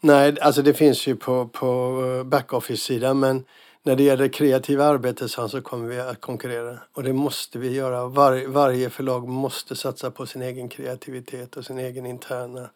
Nej, 0.00 0.40
alltså 0.40 0.62
det 0.62 0.74
finns 0.74 1.06
ju 1.06 1.16
på, 1.16 1.48
på 1.48 2.02
eh, 2.18 2.24
backoffice-sidan 2.24 3.20
men 3.20 3.44
när 3.82 3.96
det 3.96 4.02
gäller 4.02 4.28
kreativa 4.28 4.84
arbete 4.84 5.28
så 5.28 5.62
kommer 5.62 5.88
vi 5.88 6.00
att 6.00 6.20
konkurrera. 6.20 6.78
Och 6.92 7.02
det 7.02 7.12
måste 7.12 7.58
vi 7.58 7.72
göra. 7.72 8.06
Var, 8.06 8.46
varje 8.46 8.90
förlag 8.90 9.28
måste 9.28 9.76
satsa 9.76 10.10
på 10.10 10.26
sin 10.26 10.42
egen 10.42 10.68
kreativitet 10.68 11.56
och 11.56 11.64
sin 11.64 11.78
egen 11.78 12.06
interna 12.06 12.70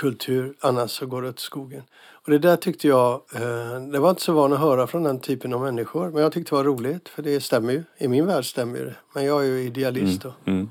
förlagskultur. 0.00 0.54
Annars 0.60 0.90
så 0.90 1.06
går 1.06 1.22
det 1.22 1.28
åt 1.28 1.38
skogen. 1.38 1.82
Och 2.24 2.30
det 2.30 2.38
där 2.38 2.56
tyckte 2.56 2.88
jag, 2.88 3.22
eh, 3.34 3.80
det 3.92 3.98
var 3.98 4.10
inte 4.10 4.22
så 4.22 4.32
van 4.32 4.52
att 4.52 4.60
höra 4.60 4.86
från 4.86 5.02
den 5.02 5.20
typen 5.20 5.52
av 5.52 5.60
människor. 5.60 6.10
Men 6.10 6.22
jag 6.22 6.32
tyckte 6.32 6.50
det 6.50 6.56
var 6.56 6.64
roligt, 6.64 7.08
för 7.08 7.22
det 7.22 7.40
stämmer 7.40 7.72
ju. 7.72 7.84
I 7.98 8.08
min 8.08 8.26
värld 8.26 8.44
stämmer 8.44 8.78
det. 8.78 8.96
Men 9.14 9.24
jag 9.24 9.42
är 9.42 9.46
ju 9.46 9.60
idealist 9.60 10.22
då. 10.22 10.32
Mm. 10.44 10.58
Mm. 10.58 10.70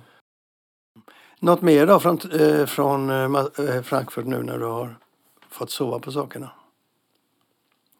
Något 1.41 1.61
mer 1.61 1.87
då 1.87 1.99
från, 1.99 2.19
eh, 2.31 2.65
från 2.65 3.09
eh, 3.09 3.81
Frankfurt 3.81 4.25
nu 4.25 4.43
när 4.43 4.57
du 4.57 4.65
har 4.65 4.95
fått 5.49 5.71
sova 5.71 5.99
på 5.99 6.11
sakerna? 6.11 6.49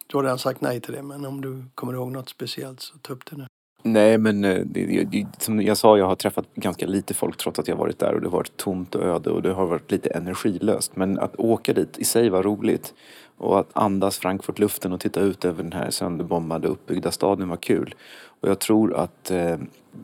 Du 0.06 0.16
har 0.16 0.24
redan 0.24 0.38
sagt 0.38 0.60
nej 0.60 0.80
till 0.80 0.94
det, 0.94 1.02
men 1.02 1.24
om 1.24 1.40
du 1.40 1.64
kommer 1.74 1.92
ihåg 1.92 2.12
något 2.12 2.28
speciellt 2.28 2.80
så 2.80 2.98
ta 2.98 3.12
upp 3.12 3.30
det 3.30 3.36
nu. 3.36 3.46
Nej, 3.82 4.18
men 4.18 4.44
eh, 4.44 4.58
det, 4.64 5.04
det, 5.04 5.26
som 5.38 5.62
jag 5.62 5.76
sa, 5.76 5.98
jag 5.98 6.06
har 6.06 6.14
träffat 6.14 6.54
ganska 6.54 6.86
lite 6.86 7.14
folk 7.14 7.36
trots 7.36 7.58
att 7.58 7.68
jag 7.68 7.76
varit 7.76 7.98
där 7.98 8.14
och 8.14 8.20
det 8.20 8.26
har 8.26 8.36
varit 8.36 8.56
tomt 8.56 8.94
och 8.94 9.04
öde 9.04 9.30
och 9.30 9.42
det 9.42 9.52
har 9.52 9.66
varit 9.66 9.90
lite 9.90 10.10
energilöst. 10.10 10.96
Men 10.96 11.18
att 11.18 11.36
åka 11.36 11.72
dit 11.72 11.98
i 11.98 12.04
sig 12.04 12.30
var 12.30 12.42
roligt. 12.42 12.94
Och 13.36 13.60
att 13.60 13.68
andas 13.72 14.18
Frankfurtluften 14.18 14.92
och 14.92 15.00
titta 15.00 15.20
ut 15.20 15.44
över 15.44 15.62
den 15.62 15.72
här 15.72 15.90
sönderbombade 15.90 16.68
uppbyggda 16.68 17.10
staden 17.10 17.48
var 17.48 17.56
kul. 17.56 17.94
Och 18.40 18.48
jag 18.48 18.58
tror 18.58 18.94
att 18.94 19.30
eh, 19.30 19.56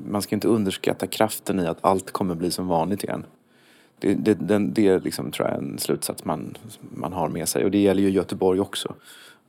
man 0.06 0.22
ska 0.22 0.34
inte 0.34 0.48
underskatta 0.48 1.06
kraften 1.06 1.60
i 1.60 1.66
att 1.66 1.78
allt 1.80 2.10
kommer 2.10 2.34
bli 2.34 2.50
som 2.50 2.68
vanligt 2.68 3.04
igen. 3.04 3.24
Det, 3.98 4.14
det, 4.14 4.34
det, 4.58 4.88
är 4.88 5.00
liksom, 5.00 5.30
tror 5.30 5.48
jag 5.48 5.56
är 5.56 5.60
en 5.60 5.78
slutsats 5.78 6.24
man, 6.24 6.56
man 6.94 7.12
har 7.12 7.28
med 7.28 7.48
sig 7.48 7.64
och 7.64 7.70
det 7.70 7.78
gäller 7.78 8.02
ju 8.02 8.10
Göteborg 8.10 8.60
också 8.60 8.94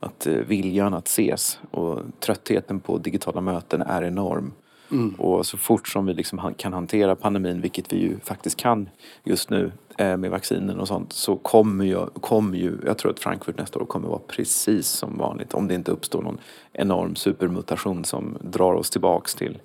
att 0.00 0.26
eh, 0.26 0.34
viljan 0.34 0.94
att 0.94 1.08
ses 1.08 1.60
och 1.70 2.00
tröttheten 2.20 2.80
på 2.80 2.98
digitala 2.98 3.40
möten 3.40 3.82
är 3.82 4.02
enorm. 4.02 4.52
Mm. 4.90 5.14
Och 5.14 5.46
så 5.46 5.58
fort 5.58 5.88
som 5.88 6.06
vi 6.06 6.14
liksom 6.14 6.54
kan 6.56 6.72
hantera 6.72 7.16
pandemin, 7.16 7.60
vilket 7.60 7.92
vi 7.92 7.96
ju 7.96 8.18
faktiskt 8.24 8.56
kan 8.56 8.88
just 9.24 9.50
nu 9.50 9.72
eh, 9.98 10.16
med 10.16 10.30
vaccinen 10.30 10.80
och 10.80 10.88
sånt, 10.88 11.12
så 11.12 11.36
kommer 11.36 11.84
ju, 11.84 12.06
kommer 12.06 12.58
ju, 12.58 12.78
jag 12.86 12.98
tror 12.98 13.10
att 13.10 13.20
Frankfurt 13.20 13.58
nästa 13.58 13.78
år 13.78 13.84
kommer 13.84 14.08
vara 14.08 14.20
precis 14.28 14.86
som 14.86 15.18
vanligt. 15.18 15.54
Om 15.54 15.68
det 15.68 15.74
inte 15.74 15.92
uppstår 15.92 16.22
någon 16.22 16.38
enorm 16.72 17.16
supermutation 17.16 18.04
som 18.04 18.38
drar 18.40 18.72
oss 18.72 18.90
tillbaks 18.90 19.34
till, 19.34 19.58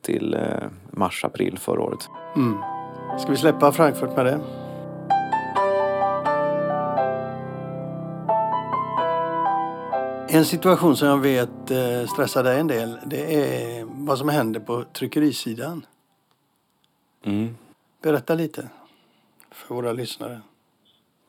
till 0.00 0.34
eh, 0.34 0.68
mars, 0.90 1.24
april 1.24 1.58
förra 1.58 1.80
året. 1.80 2.08
Mm. 2.36 2.56
Ska 3.18 3.30
vi 3.30 3.36
släppa 3.36 3.72
Frankfurt 3.72 4.16
med 4.16 4.26
det? 4.26 4.65
En 10.28 10.44
situation 10.44 10.96
som 10.96 11.08
jag 11.08 11.18
vet 11.18 11.70
eh, 11.70 12.06
stressar 12.12 12.44
dig 12.44 12.60
en 12.60 12.66
del 12.66 12.98
det 13.06 13.34
är 13.34 13.84
vad 13.84 14.18
som 14.18 14.28
händer 14.28 14.60
på 14.60 14.84
tryckerisidan. 14.92 15.86
Mm. 17.24 17.56
Berätta 18.02 18.34
lite 18.34 18.68
för 19.50 19.74
våra 19.74 19.92
lyssnare. 19.92 20.40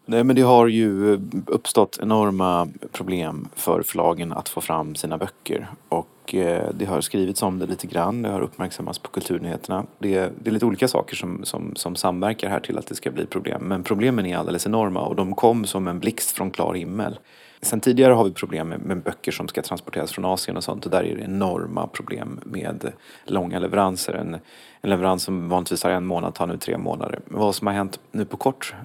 Nej 0.05 0.23
men 0.23 0.35
det 0.35 0.41
har 0.41 0.67
ju 0.67 1.19
uppstått 1.45 1.99
enorma 2.01 2.67
problem 2.91 3.47
för 3.55 3.81
förlagen 3.81 4.33
att 4.33 4.49
få 4.49 4.61
fram 4.61 4.95
sina 4.95 5.17
böcker. 5.17 5.67
Och 5.89 6.35
eh, 6.35 6.69
det 6.73 6.85
har 6.85 7.01
skrivits 7.01 7.43
om 7.43 7.59
det 7.59 7.65
lite 7.65 7.87
grann, 7.87 8.21
det 8.21 8.29
har 8.29 8.41
uppmärksammats 8.41 8.99
på 8.99 9.09
kulturnyheterna. 9.09 9.85
Det 9.99 10.15
är, 10.15 10.31
det 10.43 10.49
är 10.49 10.53
lite 10.53 10.65
olika 10.65 10.87
saker 10.87 11.15
som, 11.15 11.45
som, 11.45 11.75
som 11.75 11.95
samverkar 11.95 12.49
här 12.49 12.59
till 12.59 12.77
att 12.77 12.87
det 12.87 12.95
ska 12.95 13.11
bli 13.11 13.25
problem. 13.25 13.61
Men 13.61 13.83
problemen 13.83 14.25
är 14.25 14.37
alldeles 14.37 14.65
enorma 14.65 15.01
och 15.01 15.15
de 15.15 15.35
kom 15.35 15.65
som 15.65 15.87
en 15.87 15.99
blixt 15.99 16.31
från 16.31 16.51
klar 16.51 16.73
himmel. 16.73 17.19
Sen 17.61 17.79
tidigare 17.79 18.13
har 18.13 18.23
vi 18.23 18.31
problem 18.31 18.69
med, 18.69 18.79
med, 18.79 19.03
böcker 19.03 19.31
som 19.31 19.47
ska 19.47 19.61
transporteras 19.61 20.11
från 20.11 20.25
Asien 20.25 20.57
och 20.57 20.63
sånt 20.63 20.85
och 20.85 20.91
där 20.91 21.03
är 21.03 21.15
det 21.15 21.23
enorma 21.23 21.87
problem 21.87 22.39
med 22.45 22.91
långa 23.25 23.59
leveranser. 23.59 24.13
En, 24.13 24.37
en 24.81 24.89
leverans 24.89 25.23
som 25.23 25.49
vanligtvis 25.49 25.81
tar 25.81 25.89
en 25.89 26.05
månad 26.05 26.35
tar 26.35 26.47
nu 26.47 26.57
tre 26.57 26.77
månader. 26.77 27.19
Men 27.25 27.39
vad 27.39 27.55
som 27.55 27.67
har 27.67 27.73
hänt 27.73 27.99
nu 28.11 28.25
på 28.25 28.37
kort, 28.37 28.75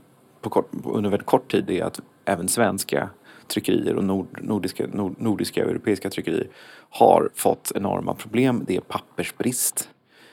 på 0.40 0.50
kort, 0.50 0.70
under 0.84 1.10
väldigt 1.10 1.26
kort 1.26 1.50
tid 1.50 1.70
är 1.70 1.84
att 1.84 2.00
även 2.24 2.48
svenska 2.48 3.10
tryckerier 3.48 3.94
och 3.94 4.04
nord, 4.04 4.38
nordiska, 4.42 4.86
nord, 4.92 5.14
nordiska 5.18 5.64
och 5.64 5.70
europeiska 5.70 6.10
tryckerier 6.10 6.48
har 6.90 7.30
fått 7.34 7.72
enorma 7.74 8.14
problem. 8.14 8.64
Det 8.66 8.76
är 8.76 8.80
pappersbrist. 8.80 9.88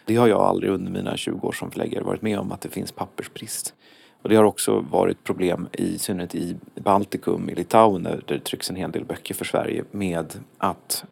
Det 0.05 0.15
har 0.15 0.27
jag 0.27 0.41
aldrig 0.41 0.71
under 0.71 0.91
mina 0.91 1.17
20 1.17 1.47
år 1.47 1.51
som 1.51 1.71
förläggare 1.71 2.03
varit 2.03 2.21
med 2.21 2.39
om 2.39 2.51
att 2.51 2.61
det 2.61 2.69
finns 2.69 2.91
pappersbrist. 2.91 3.73
Och 4.21 4.29
det 4.29 4.35
har 4.35 4.43
också 4.43 4.79
varit 4.79 5.23
problem 5.23 5.67
i 5.71 5.97
synnerhet 5.97 6.35
i 6.35 6.57
Baltikum, 6.75 7.49
i 7.49 7.55
Litauen 7.55 8.03
där 8.03 8.21
det 8.27 8.39
trycks 8.39 8.69
en 8.69 8.75
hel 8.75 8.91
del 8.91 9.05
böcker 9.05 9.35
för 9.35 9.45
Sverige 9.45 9.83
med 9.91 10.33
att, 10.57 11.03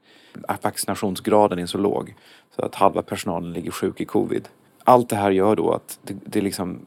vaccinationsgraden 0.62 1.60
är 1.60 1.66
så 1.66 1.78
låg 1.78 2.16
så 2.56 2.62
att 2.62 2.76
halva 2.76 3.02
personalen 3.02 3.54
ligger 3.54 3.72
sjuk 3.72 4.02
i 4.02 4.06
covid. 4.06 4.50
Allt 4.84 5.10
det 5.10 5.16
här 5.16 5.32
gör 5.32 5.56
då 5.56 5.72
att 5.72 6.00
det, 6.04 6.16
det 6.26 6.42
liksom 6.42 6.80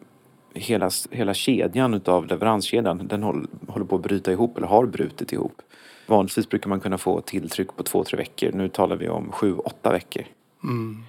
hela, 0.54 0.90
hela 1.10 1.34
kedjan 1.34 1.94
utav 1.94 2.26
leveranskedjan 2.26 3.08
den 3.08 3.22
håller, 3.22 3.46
håller 3.68 3.86
på 3.86 3.96
att 3.96 4.02
bryta 4.02 4.32
ihop 4.32 4.56
eller 4.56 4.66
har 4.66 4.86
brutit 4.86 5.32
ihop. 5.32 5.62
Vanligtvis 6.06 6.48
brukar 6.48 6.68
man 6.68 6.80
kunna 6.80 6.98
få 6.98 7.20
tilltryck 7.20 7.76
på 7.76 7.82
två, 7.82 8.04
tre 8.04 8.16
veckor. 8.16 8.52
Nu 8.52 8.68
talar 8.68 8.96
vi 8.96 9.08
om 9.08 9.32
sju, 9.32 9.54
åtta 9.54 9.92
veckor. 9.92 10.24
Mm. 10.64 11.04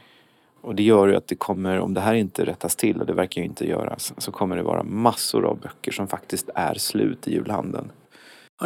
Och 0.62 0.76
det 0.76 0.84
gör 0.84 1.08
ju 1.08 1.16
att 1.16 1.28
det 1.28 1.36
kommer, 1.36 1.80
om 1.80 1.94
det 1.94 2.02
här 2.02 2.14
inte 2.14 2.46
rättas 2.46 2.76
till, 2.76 3.00
och 3.00 3.06
det 3.06 3.14
verkar 3.14 3.42
ju 3.42 3.48
inte 3.48 3.68
göras, 3.68 4.14
så 4.18 4.32
kommer 4.32 4.56
det 4.56 4.64
vara 4.64 4.84
massor 4.84 5.46
av 5.46 5.60
böcker 5.60 5.92
som 5.92 6.08
faktiskt 6.08 6.50
är 6.56 6.74
slut 6.74 7.28
i 7.28 7.34
julhandeln. 7.34 7.92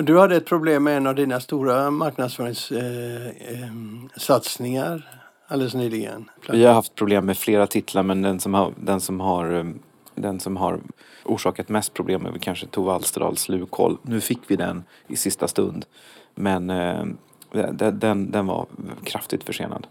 Du 0.04 0.20
hade 0.20 0.36
ett 0.36 0.46
problem 0.46 0.84
med 0.84 0.98
en 0.98 1.08
av 1.08 1.16
dina 1.16 1.40
stora 1.40 1.92
marknadsföringssatsningar 1.92 4.88
eh, 4.88 4.94
eh, 4.94 5.00
alldeles 5.48 5.74
nyligen. 5.74 6.30
Vi 6.50 6.66
har 6.66 6.74
haft 6.74 6.96
problem 6.96 7.26
med 7.26 7.38
flera 7.38 7.68
titlar 7.68 8.04
men 8.04 8.22
den 8.22 8.40
som 8.40 8.54
har, 8.54 8.74
den 8.78 9.02
som 9.02 9.20
har, 9.20 9.74
den 10.16 10.40
som 10.40 10.58
har 10.58 10.80
orsakat 11.24 11.70
mest 11.70 11.94
problem 11.94 12.26
är 12.26 12.32
väl 12.32 12.40
kanske 12.40 12.68
Tove 12.68 12.92
Alsterdals 12.92 13.50
Lukoll. 13.50 13.98
Nu 14.02 14.22
fick 14.22 14.40
vi 14.48 14.56
den 14.56 14.84
i 15.08 15.16
sista 15.16 15.48
stund 15.48 15.86
men 16.36 16.70
eh, 16.70 17.06
den, 17.52 18.00
den, 18.00 18.32
den 18.32 18.48
var 18.48 18.68
kraftigt 19.04 19.44
försenad. 19.44 19.88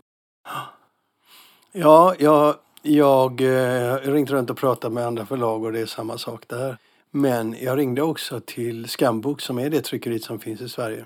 Ja, 1.76 2.14
jag, 2.18 2.54
jag 2.82 3.40
eh, 3.40 3.94
ringde 3.96 4.32
runt 4.32 4.50
och 4.50 4.56
pratade 4.56 4.94
med 4.94 5.06
andra 5.06 5.26
förlag 5.26 5.64
och 5.64 5.72
det 5.72 5.80
är 5.80 5.86
samma 5.86 6.18
sak 6.18 6.44
där. 6.48 6.76
Men 7.10 7.56
jag 7.60 7.78
ringde 7.78 8.02
också 8.02 8.40
till 8.40 8.88
Skambok 8.88 9.40
som 9.40 9.58
är 9.58 9.70
det 9.70 9.80
tryckeriet 9.80 10.24
som 10.24 10.38
finns 10.38 10.60
i 10.60 10.68
Sverige. 10.68 11.04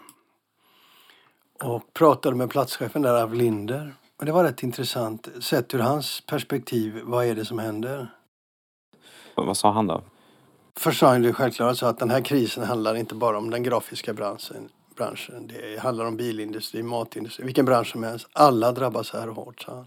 Och 1.62 1.92
pratade 1.94 2.36
med 2.36 2.50
platschefen 2.50 3.02
där, 3.02 3.22
Av 3.22 3.34
Linder. 3.34 3.94
Och 4.18 4.26
det 4.26 4.32
var 4.32 4.44
rätt 4.44 4.62
intressant. 4.62 5.28
Sett 5.40 5.74
ur 5.74 5.78
hans 5.78 6.20
perspektiv, 6.26 7.00
vad 7.04 7.24
är 7.24 7.34
det 7.34 7.44
som 7.44 7.58
händer? 7.58 8.08
Vad 9.34 9.56
sa 9.56 9.72
han 9.72 9.86
då? 9.86 10.02
Först 10.76 11.00
sa 11.00 11.08
han 11.08 11.22
det 11.22 11.32
självklart 11.32 11.76
så 11.76 11.86
att 11.86 11.98
den 11.98 12.10
här 12.10 12.20
krisen 12.20 12.64
handlar 12.64 12.94
inte 12.94 13.14
bara 13.14 13.38
om 13.38 13.50
den 13.50 13.62
grafiska 13.62 14.12
branschen. 14.12 14.68
branschen. 14.96 15.46
Det 15.46 15.80
handlar 15.80 16.04
om 16.04 16.16
bilindustri, 16.16 16.82
matindustri, 16.82 17.44
vilken 17.44 17.64
bransch 17.64 17.92
som 17.92 18.02
helst. 18.02 18.28
Alla 18.32 18.72
drabbas 18.72 19.12
här 19.12 19.28
hårt, 19.28 19.62
sa 19.62 19.74
han. 19.74 19.86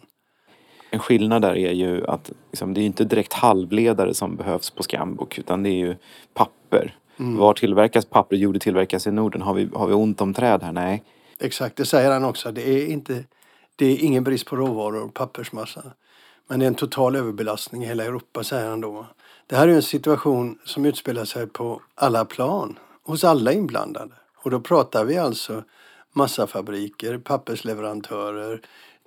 En 0.94 1.00
skillnad 1.00 1.42
där 1.42 1.58
är 1.58 1.72
ju 1.72 2.08
att 2.08 2.32
liksom, 2.52 2.74
det 2.74 2.82
är 2.82 2.86
inte 2.86 3.04
direkt 3.04 3.34
halvledare 3.34 4.14
som 4.14 4.36
behövs 4.36 4.70
på 4.70 4.84
Skambok 4.84 5.40
utan 5.40 5.64
det 5.64 5.70
är 5.70 5.88
ju 5.88 5.96
papper. 6.34 6.96
Mm. 7.20 7.38
Var 7.38 7.54
tillverkas 7.54 8.06
papper? 8.06 8.36
Jo, 8.36 8.52
det 8.52 8.60
tillverkas 8.60 9.08
i 9.08 9.12
Norden. 9.12 9.42
Har 9.42 9.54
vi, 9.54 9.70
har 9.74 9.88
vi 9.88 9.94
ont 9.94 10.22
om 10.22 10.34
träd 10.34 10.64
här? 10.64 10.72
Nej. 10.72 11.04
Exakt, 11.40 11.76
det 11.76 11.86
säger 11.86 12.12
han 12.12 12.26
också. 12.26 12.52
Det 12.52 12.70
är, 12.70 12.88
inte, 12.88 13.24
det 13.76 13.86
är 13.86 14.04
ingen 14.04 14.24
brist 14.24 14.46
på 14.46 14.56
råvaror 14.56 15.04
och 15.04 15.14
pappersmassa. 15.14 15.84
Men 16.48 16.60
det 16.60 16.66
är 16.66 16.68
en 16.68 16.76
total 16.76 17.16
överbelastning 17.16 17.84
i 17.84 17.86
hela 17.86 18.04
Europa, 18.04 18.44
säger 18.44 18.70
han 18.70 18.82
då. 18.82 19.06
Det 19.48 19.56
här 19.56 19.68
är 19.68 19.76
en 19.76 19.82
situation 19.82 20.60
som 20.66 20.86
utspelar 20.86 21.26
sig 21.26 21.48
på 21.48 21.82
alla 21.96 22.26
plan, 22.26 22.80
hos 23.04 23.24
alla 23.24 23.54
inblandade. 23.54 24.14
Och 24.44 24.52
då 24.52 24.60
pratar 24.60 25.06
vi 25.06 25.18
alltså 25.18 25.64
massafabriker, 26.14 27.18
pappersleverantörer, 27.18 28.62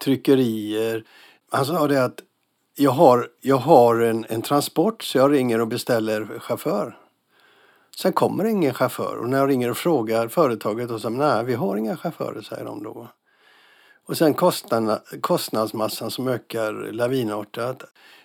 tryckerier, 0.05 1.05
han 1.55 1.67
sa 1.67 1.89
det 1.89 2.05
att 2.05 2.21
jag 2.77 2.91
har, 2.91 3.29
jag 3.41 3.57
har 3.57 4.01
en, 4.01 4.27
en 4.29 4.43
transport 4.43 5.03
så 5.03 5.19
jag 5.19 5.33
ringer 5.33 5.61
och 5.61 5.69
beställer 5.69 6.39
chaufför. 6.39 6.99
Sen 7.97 8.13
kommer 8.13 8.45
ingen 8.45 8.75
chaufför 8.75 9.17
och 9.17 9.29
när 9.29 9.39
jag 9.39 9.51
ringer 9.51 9.71
och 9.71 9.77
frågar 9.77 10.29
företaget 10.29 10.91
och 10.91 11.01
säger 11.01 11.17
nej 11.17 11.45
vi 11.45 11.55
har 11.55 11.77
inga 11.77 11.97
chaufförer 11.97 12.43
säger 12.43 12.65
de 12.65 12.83
då. 12.83 13.09
Och 14.07 14.17
sen 14.17 14.35
kostnaderna, 14.35 15.01
kostnadsmassan 15.21 16.11
som 16.11 16.29
ökar 16.29 16.93
lavinartat. 16.93 17.83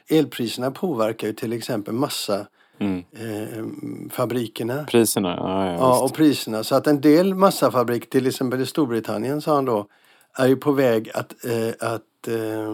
Elpriserna 0.08 0.72
påverkar 0.72 1.28
ju 1.28 1.34
till 1.34 1.54
exempel 1.54 1.94
massa 1.94 2.48
mm. 2.80 3.04
eh, 3.12 3.66
fabrikerna. 4.12 4.84
Priserna, 4.84 5.36
ja, 5.38 5.66
ja, 5.66 5.74
ja 5.74 6.04
och 6.04 6.14
priserna. 6.14 6.64
Så 6.64 6.76
att 6.76 6.88
en 6.88 7.02
del 7.02 7.36
massafabriker, 7.36 8.10
till 8.10 8.28
exempel 8.28 8.62
i 8.62 8.66
Storbritannien 8.66 9.42
sa 9.42 9.56
han 9.56 9.66
då, 9.66 9.88
är 10.38 10.48
ju 10.48 10.56
på 10.56 10.72
väg 10.72 11.12
att, 11.14 11.46
eh, 11.46 11.90
att 11.94 12.28
eh, 12.28 12.74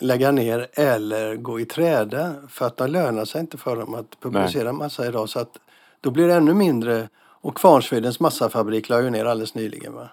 lägga 0.00 0.30
ner 0.32 0.68
eller 0.72 1.36
gå 1.36 1.60
i 1.60 1.64
träda 1.64 2.34
för 2.48 2.66
att 2.66 2.76
det 2.76 2.86
lönar 2.86 3.24
sig 3.24 3.40
inte 3.40 3.58
för 3.58 3.76
dem 3.76 3.94
att 3.94 4.20
publicera 4.20 4.64
Nej. 4.64 4.72
massa 4.72 5.06
idag. 5.06 5.28
Så 5.28 5.38
att 5.38 5.56
då 6.00 6.10
blir 6.10 6.28
det 6.28 6.34
ännu 6.34 6.54
mindre. 6.54 7.08
Och 7.42 7.56
Kvarnsvedens 7.56 8.20
massafabrik 8.20 8.88
la 8.88 9.02
ju 9.02 9.10
ner 9.10 9.24
alldeles 9.24 9.54
nyligen. 9.54 9.94
Va? 9.94 10.08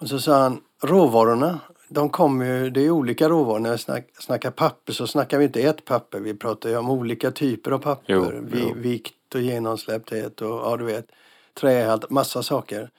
Och 0.00 0.08
så 0.08 0.20
sa 0.20 0.42
han, 0.42 0.60
råvarorna, 0.82 1.60
de 1.88 2.08
kommer 2.08 2.44
ju, 2.44 2.70
det 2.70 2.80
är 2.80 2.90
olika 2.90 3.28
råvaror. 3.28 3.58
När 3.58 3.72
vi 3.72 3.78
snack, 3.78 4.10
snackar 4.18 4.50
papper 4.50 4.92
så 4.92 5.06
snackar 5.06 5.38
vi 5.38 5.44
inte 5.44 5.62
ett 5.62 5.84
papper. 5.84 6.20
Vi 6.20 6.34
pratar 6.34 6.70
ju 6.70 6.76
om 6.76 6.90
olika 6.90 7.30
typer 7.30 7.70
av 7.70 7.78
papper. 7.78 8.04
Jo, 8.12 8.32
jo. 8.52 8.72
Vikt 8.76 9.34
och 9.34 9.40
genomsläppthet 9.40 10.40
och 10.40 10.48
ja, 10.48 10.76
du 10.76 10.84
vet, 10.84 11.06
trähalt, 11.54 12.10
massa 12.10 12.42
saker. 12.42 12.90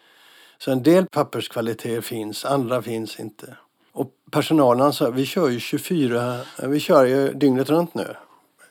Så 0.58 0.72
en 0.72 0.84
del 0.84 1.06
papperskvaliteter 1.06 2.02
finns, 2.02 2.46
andra 2.46 2.82
finns 2.82 3.20
inte. 3.20 3.58
Och 3.92 4.12
personalen 4.32 4.94
sa, 4.94 5.10
vi 5.10 5.26
kör 5.26 5.50
ju 5.50 5.60
24, 5.60 6.40
vi 6.64 6.80
kör 6.80 7.06
ju 7.06 7.34
dygnet 7.34 7.70
runt 7.70 7.94
nu. 7.94 8.16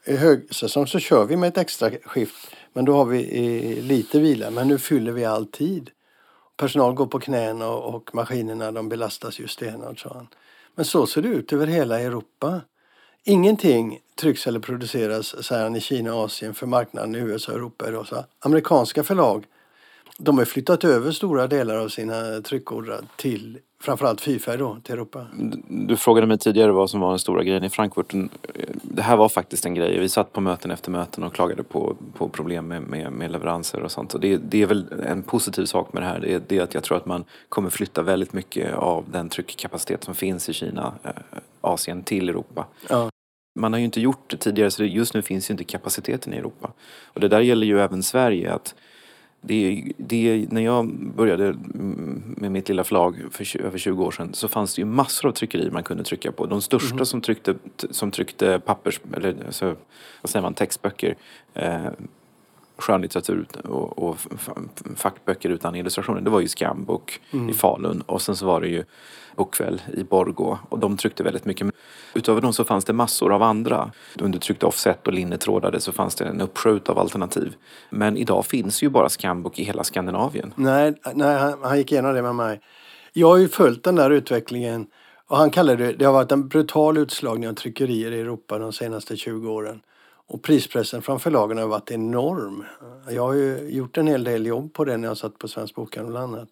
I 0.05 0.17
högsäsong 0.17 0.87
så 0.87 0.99
kör 0.99 1.25
vi 1.25 1.37
med 1.37 1.49
ett 1.49 1.59
extra 1.59 1.91
skift. 1.91 2.57
Men 2.73 2.85
då 2.85 2.97
har 2.97 3.05
vi 3.05 3.21
eh, 3.23 3.85
lite 3.85 4.21
vila. 4.21 4.51
Men 4.51 4.69
nu 4.69 4.79
fyller 4.79 5.13
vi 5.13 5.25
all 5.25 5.47
tid. 5.47 5.91
Personal 6.57 6.95
går 6.95 7.07
på 7.07 7.21
knäna 7.21 7.69
och, 7.69 7.95
och 7.95 8.15
maskinerna 8.15 8.73
de 8.73 8.89
belastas 8.89 9.39
ju 9.39 9.49
stenhårt, 9.49 9.99
sa 9.99 10.13
han. 10.15 10.29
Men 10.75 10.85
så 10.85 11.07
ser 11.07 11.23
det 11.23 11.29
ut 11.29 11.53
över 11.53 11.67
hela 11.67 12.01
Europa. 12.01 12.61
Ingenting 13.25 14.01
trycks 14.21 14.47
eller 14.47 14.61
produceras, 14.61 15.45
säger 15.45 15.63
han, 15.63 15.77
i 15.77 15.81
Kina 15.81 16.15
och 16.15 16.25
Asien 16.25 16.55
för 16.55 16.67
marknaden 16.67 17.15
i 17.15 17.19
USA 17.19 17.53
och 17.53 17.59
Europa 17.59 17.89
idag. 17.89 18.07
Så 18.07 18.25
amerikanska 18.39 19.05
förlag 19.05 19.47
de 20.19 20.39
har 20.39 20.45
flyttat 20.45 20.85
över 20.85 21.13
stora 21.13 21.47
delar 21.47 21.77
av 21.77 21.89
sina 21.89 22.41
tryckordrar 22.41 23.01
till 23.17 23.59
framförallt 23.85 24.21
fyrfärg 24.21 24.59
då, 24.59 24.79
till 24.83 24.95
Europa. 24.95 25.27
Du 25.69 25.97
frågade 25.97 26.27
mig 26.27 26.39
tidigare 26.39 26.73
vad 26.73 26.91
som 26.91 27.01
var 27.01 27.11
den 27.11 27.19
stora 27.19 27.45
grejen 27.45 27.65
i 27.65 27.71
Frankfurt. 27.71 28.15
Det 28.83 29.03
här 29.03 29.17
var 29.17 29.29
faktiskt 29.29 29.67
en 29.67 29.75
grej. 29.75 30.01
Vi 30.01 30.09
satt 30.09 30.33
på 30.33 30.41
möten 30.41 30.71
efter 30.71 30.91
möten 30.91 31.25
och 31.25 31.35
klagade 31.35 31.63
på, 31.63 31.97
på 32.17 32.29
problem 32.29 32.69
med, 32.69 32.83
med, 32.83 33.13
med 33.13 33.31
leveranser 33.31 33.83
och 33.83 33.91
sånt. 33.91 34.15
Och 34.15 34.21
det, 34.21 34.37
det 34.37 34.63
är 34.63 34.67
väl 34.67 34.87
en 35.07 35.23
positiv 35.23 35.65
sak 35.65 35.93
med 35.93 36.03
det 36.03 36.07
här. 36.07 36.41
Det 36.47 36.59
är, 36.59 36.63
att 36.63 36.75
jag 36.75 36.83
tror 36.83 36.97
att 36.97 37.07
man 37.07 37.25
kommer 37.49 37.71
flytta 37.71 38.03
väldigt 38.03 38.33
mycket 38.33 38.75
av 38.75 39.05
den 39.11 39.29
tryckkapacitet 39.29 40.05
som 40.05 40.15
finns 40.15 40.49
i 40.49 40.53
Kina 40.53 40.95
eh, 41.03 41.11
Asien 41.61 42.03
till 42.03 42.29
Europa. 42.29 42.67
Ja. 42.89 43.11
Man 43.61 43.73
har 43.73 43.79
ju 43.79 43.85
inte 43.85 44.01
gjort 44.01 44.31
det 44.31 44.37
tidigare 44.37 44.71
så 44.71 44.85
just 44.85 45.15
nu 45.15 45.23
finns 45.23 45.51
ju 45.51 45.53
inte 45.53 45.65
kapaciteten 45.65 46.35
i 46.35 46.37
Europa. 46.37 46.73
Och 47.05 47.21
det 47.21 47.29
där 47.29 47.41
gäller 47.41 47.67
ju 47.67 47.81
även 47.81 48.03
Sverige. 48.03 48.53
att 48.53 48.75
det, 49.47 49.93
det, 49.97 50.47
när 50.51 50.61
jag 50.61 50.89
började 51.17 51.55
med 52.37 52.53
mitt 52.53 52.69
lilla 52.69 52.85
förlag 52.85 53.17
för 53.31 53.61
över 53.61 53.79
20 53.79 54.05
år 54.05 54.11
sedan 54.11 54.35
så 54.35 54.49
fanns 54.49 54.75
det 54.75 54.81
ju 54.81 54.87
massor 54.87 55.29
av 55.29 55.33
tryckerier 55.33 55.71
man 55.71 55.83
kunde 55.83 56.05
trycka 56.05 56.33
på. 56.33 56.47
De 56.47 56.63
största 56.63 56.95
mm. 56.95 57.07
som, 57.07 57.21
tryckte, 57.21 57.55
som 57.91 58.11
tryckte 58.11 58.61
pappers, 58.61 59.01
eller 59.17 59.37
alltså, 59.47 59.77
vad 60.23 60.31
säger 60.31 60.43
man, 60.43 60.55
textböcker, 60.55 61.17
eh, 61.55 61.87
skönlitteratur 62.79 63.47
och, 63.65 63.99
och 63.99 64.17
fackböcker 64.97 65.49
utan 65.49 65.75
illustrationer. 65.75 66.21
Det 66.21 66.31
var 66.31 66.41
ju 66.41 66.49
Skambok 66.49 67.21
mm. 67.33 67.51
i 67.51 67.53
Falun 67.53 68.01
och 68.01 68.23
sen 68.23 68.37
så 68.37 68.47
var 68.47 68.61
det 68.61 68.69
ju 68.69 68.85
Bokkväll 69.37 69.83
i 69.93 70.05
Borgå 70.05 70.59
och 70.69 70.79
de 70.79 70.97
tryckte 70.97 71.23
väldigt 71.23 71.45
mycket. 71.45 71.67
Utöver 72.15 72.41
dem 72.41 72.53
så 72.53 72.65
fanns 72.65 72.85
det 72.85 72.93
massor 72.93 73.33
av 73.33 73.43
andra. 73.43 73.91
Under 74.21 74.39
tryckte 74.39 74.67
offset 74.67 75.07
och 75.07 75.13
linnetrådade 75.13 75.81
så 75.81 75.93
fanns 75.93 76.15
det 76.15 76.25
en 76.25 76.41
uppsjö 76.41 76.79
av 76.87 76.99
alternativ. 76.99 77.55
Men 77.91 78.17
idag 78.17 78.47
finns 78.47 78.83
ju 78.83 78.89
bara 78.89 79.09
Skambok 79.09 79.59
i 79.59 79.65
hela 79.65 79.85
Skandinavien. 79.85 80.53
Nej, 80.57 80.95
nej 81.15 81.39
han, 81.39 81.59
han 81.63 81.79
gick 81.79 81.93
igenom 81.93 82.15
det 82.15 82.23
med 82.23 82.35
mig. 82.35 82.61
Jag 83.13 83.29
har 83.29 83.37
ju 83.37 83.49
följt 83.49 83.85
den 83.85 83.97
där 83.97 84.11
utvecklingen 84.11 84.87
och 85.29 85.37
han 85.37 85.51
kallade 85.51 85.87
det, 85.87 85.93
det 85.93 86.05
har 86.05 86.13
varit 86.13 86.33
en 86.33 86.49
brutal 86.49 86.99
utslagning 86.99 87.49
av 87.49 87.55
tryckerier 87.55 88.13
i 88.13 88.21
Europa 88.21 88.59
de 88.59 88.73
senaste 88.73 89.17
20 89.17 89.51
åren. 89.51 89.81
Och 90.27 90.43
prispressen 90.43 91.03
från 91.03 91.21
förlagen 91.21 91.59
har 91.59 91.67
varit 91.67 91.91
enorm. 91.91 92.65
Jag 93.09 93.23
har 93.23 93.33
ju 93.33 93.69
gjort 93.69 93.97
en 93.97 94.07
hel 94.07 94.25
del 94.25 94.47
jobb 94.47 94.73
på 94.73 94.85
det 94.85 94.97
när 94.97 95.09
jag 95.09 95.17
satt 95.17 95.39
på 95.39 95.49
Svensk 95.49 95.75
Bokhandel 95.75 96.13
bland 96.13 96.35
annat. 96.35 96.49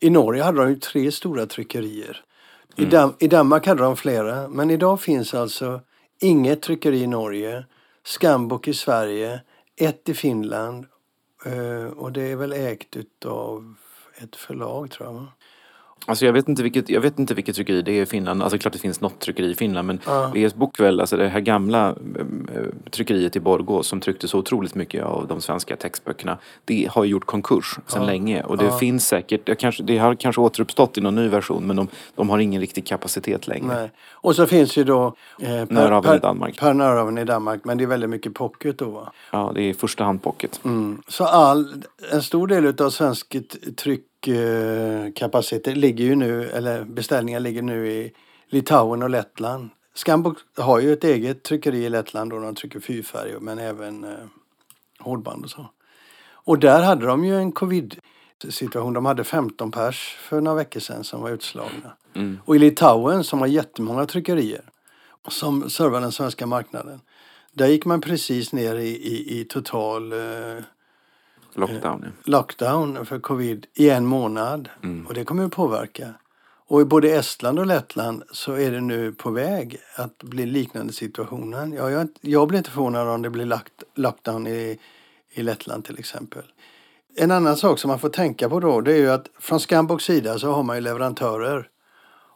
I 0.00 0.10
Norge 0.10 0.42
hade 0.42 0.58
de 0.58 0.70
ju 0.70 0.76
tre 0.76 1.12
stora 1.12 1.46
tryckerier. 1.46 2.24
Mm. 2.76 2.88
I, 2.88 2.90
Dam 2.90 3.14
I 3.18 3.28
Danmark 3.28 3.66
hade 3.66 3.82
de 3.82 3.96
flera. 3.96 4.48
Men 4.48 4.70
idag 4.70 5.00
finns 5.00 5.34
alltså 5.34 5.80
inget 6.20 6.62
tryckeri 6.62 7.02
i 7.02 7.06
Norge, 7.06 7.64
Skambok 8.04 8.68
i 8.68 8.74
Sverige, 8.74 9.40
ett 9.76 10.08
i 10.08 10.14
Finland 10.14 10.86
eh, 11.46 11.98
och 11.98 12.12
det 12.12 12.22
är 12.22 12.36
väl 12.36 12.52
ägt 12.52 12.96
utav 12.96 13.74
ett 14.22 14.36
förlag 14.36 14.90
tror 14.90 15.08
jag. 15.08 15.26
Alltså 16.06 16.26
jag 16.26 16.32
vet 16.32 16.48
inte 16.48 16.62
vilket, 16.62 16.88
jag 16.88 17.00
vet 17.00 17.18
inte 17.18 17.34
vilket 17.34 17.54
tryckeri 17.54 17.82
det 17.82 17.92
är 17.92 18.02
i 18.02 18.06
Finland. 18.06 18.42
Alltså 18.42 18.58
klart 18.58 18.72
det 18.72 18.78
finns 18.78 19.00
något 19.00 19.18
tryckeri 19.18 19.50
i 19.50 19.54
Finland 19.54 19.86
men 19.86 19.98
ja. 20.06 20.32
VS 20.34 20.54
Bokväll, 20.54 21.00
alltså 21.00 21.16
det 21.16 21.28
här 21.28 21.40
gamla 21.40 21.88
äh, 21.88 21.94
tryckeriet 22.90 23.36
i 23.36 23.40
Borgå 23.40 23.82
som 23.82 24.00
tryckte 24.00 24.28
så 24.28 24.38
otroligt 24.38 24.74
mycket 24.74 25.04
av 25.04 25.26
de 25.26 25.40
svenska 25.40 25.76
textböckerna. 25.76 26.38
Det 26.64 26.88
har 26.90 27.04
gjort 27.04 27.24
konkurs 27.24 27.78
sedan 27.86 28.02
ja. 28.02 28.06
länge 28.06 28.42
och 28.42 28.58
det 28.58 28.64
ja. 28.64 28.78
finns 28.78 29.06
säkert, 29.06 29.46
det, 29.46 29.54
kanske, 29.54 29.82
det 29.82 29.98
har 29.98 30.14
kanske 30.14 30.40
återuppstått 30.40 30.98
i 30.98 31.00
någon 31.00 31.14
ny 31.14 31.28
version 31.28 31.66
men 31.66 31.76
de, 31.76 31.88
de 32.14 32.30
har 32.30 32.38
ingen 32.38 32.60
riktig 32.60 32.86
kapacitet 32.86 33.46
längre. 33.46 33.66
Nej. 33.66 33.90
Och 34.10 34.36
så 34.36 34.46
finns 34.46 34.76
ju 34.76 34.84
då 34.84 35.06
eh, 35.40 35.64
per, 35.66 36.16
i 36.16 36.18
Danmark. 36.18 36.58
Per 36.58 36.74
Nöraven 36.74 37.18
i 37.18 37.24
Danmark 37.24 37.64
men 37.64 37.78
det 37.78 37.84
är 37.84 37.88
väldigt 37.88 38.10
mycket 38.10 38.34
pocket 38.34 38.78
då 38.78 38.84
va? 38.84 39.12
Ja 39.30 39.52
det 39.54 39.62
är 39.62 39.70
i 39.70 39.74
första 39.74 40.04
hand 40.04 40.22
pocket. 40.22 40.60
Mm. 40.64 41.02
Så 41.08 41.24
all, 41.24 41.84
en 42.12 42.22
stor 42.22 42.46
del 42.46 42.82
av 42.82 42.90
svensk 42.90 43.36
tryck 43.76 44.04
kapacitet 45.14 45.76
ligger 45.76 46.04
ju 46.04 46.14
nu, 46.14 46.50
eller 46.50 46.84
beställningar 46.84 47.40
ligger 47.40 47.62
nu 47.62 47.88
i 47.88 48.12
Litauen 48.48 49.02
och 49.02 49.10
Lettland. 49.10 49.70
Skambok 49.94 50.38
har 50.56 50.80
ju 50.80 50.92
ett 50.92 51.04
eget 51.04 51.42
tryckeri 51.42 51.84
i 51.84 51.88
Lettland 51.88 52.32
och 52.32 52.40
de 52.40 52.54
trycker 52.54 52.80
fyrfärg 52.80 53.34
men 53.40 53.58
även 53.58 54.04
eh, 54.04 54.10
hårdband 54.98 55.44
och 55.44 55.50
så. 55.50 55.70
Och 56.32 56.58
där 56.58 56.82
hade 56.82 57.06
de 57.06 57.24
ju 57.24 57.36
en 57.36 57.52
covid-situation. 57.52 58.92
De 58.92 59.06
hade 59.06 59.24
15 59.24 59.70
pers 59.70 60.16
för 60.20 60.40
några 60.40 60.56
veckor 60.56 60.80
sedan 60.80 61.04
som 61.04 61.20
var 61.20 61.30
utslagna. 61.30 61.96
Mm. 62.14 62.38
Och 62.44 62.56
i 62.56 62.58
Litauen 62.58 63.24
som 63.24 63.40
har 63.40 63.46
jättemånga 63.46 64.06
tryckerier 64.06 64.64
som 65.28 65.70
servar 65.70 66.00
den 66.00 66.12
svenska 66.12 66.46
marknaden. 66.46 67.00
Där 67.52 67.66
gick 67.66 67.84
man 67.84 68.00
precis 68.00 68.52
ner 68.52 68.76
i, 68.76 68.88
i, 68.88 69.40
i 69.40 69.44
total 69.44 70.12
eh, 70.12 70.64
Lockdown. 71.54 72.04
Ja. 72.04 72.10
Lockdown 72.24 73.06
för 73.06 73.18
covid 73.18 73.66
i 73.74 73.90
en 73.90 74.06
månad. 74.06 74.68
Mm. 74.82 75.06
Och 75.06 75.14
det 75.14 75.24
kommer 75.24 75.44
att 75.44 75.52
påverka. 75.52 76.14
Och 76.66 76.80
i 76.80 76.84
både 76.84 77.10
Estland 77.10 77.58
och 77.58 77.66
Lettland 77.66 78.22
så 78.30 78.52
är 78.52 78.70
det 78.70 78.80
nu 78.80 79.12
på 79.12 79.30
väg 79.30 79.80
att 79.96 80.22
bli 80.22 80.46
liknande 80.46 80.92
situationen. 80.92 81.72
Jag, 81.72 81.90
jag, 81.90 82.08
jag 82.20 82.48
blir 82.48 82.58
inte 82.58 82.70
förvånad 82.70 83.08
om 83.08 83.22
det 83.22 83.30
blir 83.30 83.46
lagt, 83.46 83.82
lockdown 83.94 84.46
i, 84.46 84.78
i 85.30 85.42
Lettland 85.42 85.84
till 85.84 85.98
exempel. 85.98 86.42
En 87.16 87.30
annan 87.30 87.56
sak 87.56 87.78
som 87.78 87.88
man 87.88 87.98
får 87.98 88.08
tänka 88.08 88.48
på 88.48 88.60
då 88.60 88.80
det 88.80 88.92
är 88.92 88.96
ju 88.96 89.10
att 89.10 89.26
från 89.40 89.60
Skamboks 89.60 90.04
sida 90.04 90.38
så 90.38 90.52
har 90.52 90.62
man 90.62 90.76
ju 90.76 90.82
leverantörer. 90.82 91.68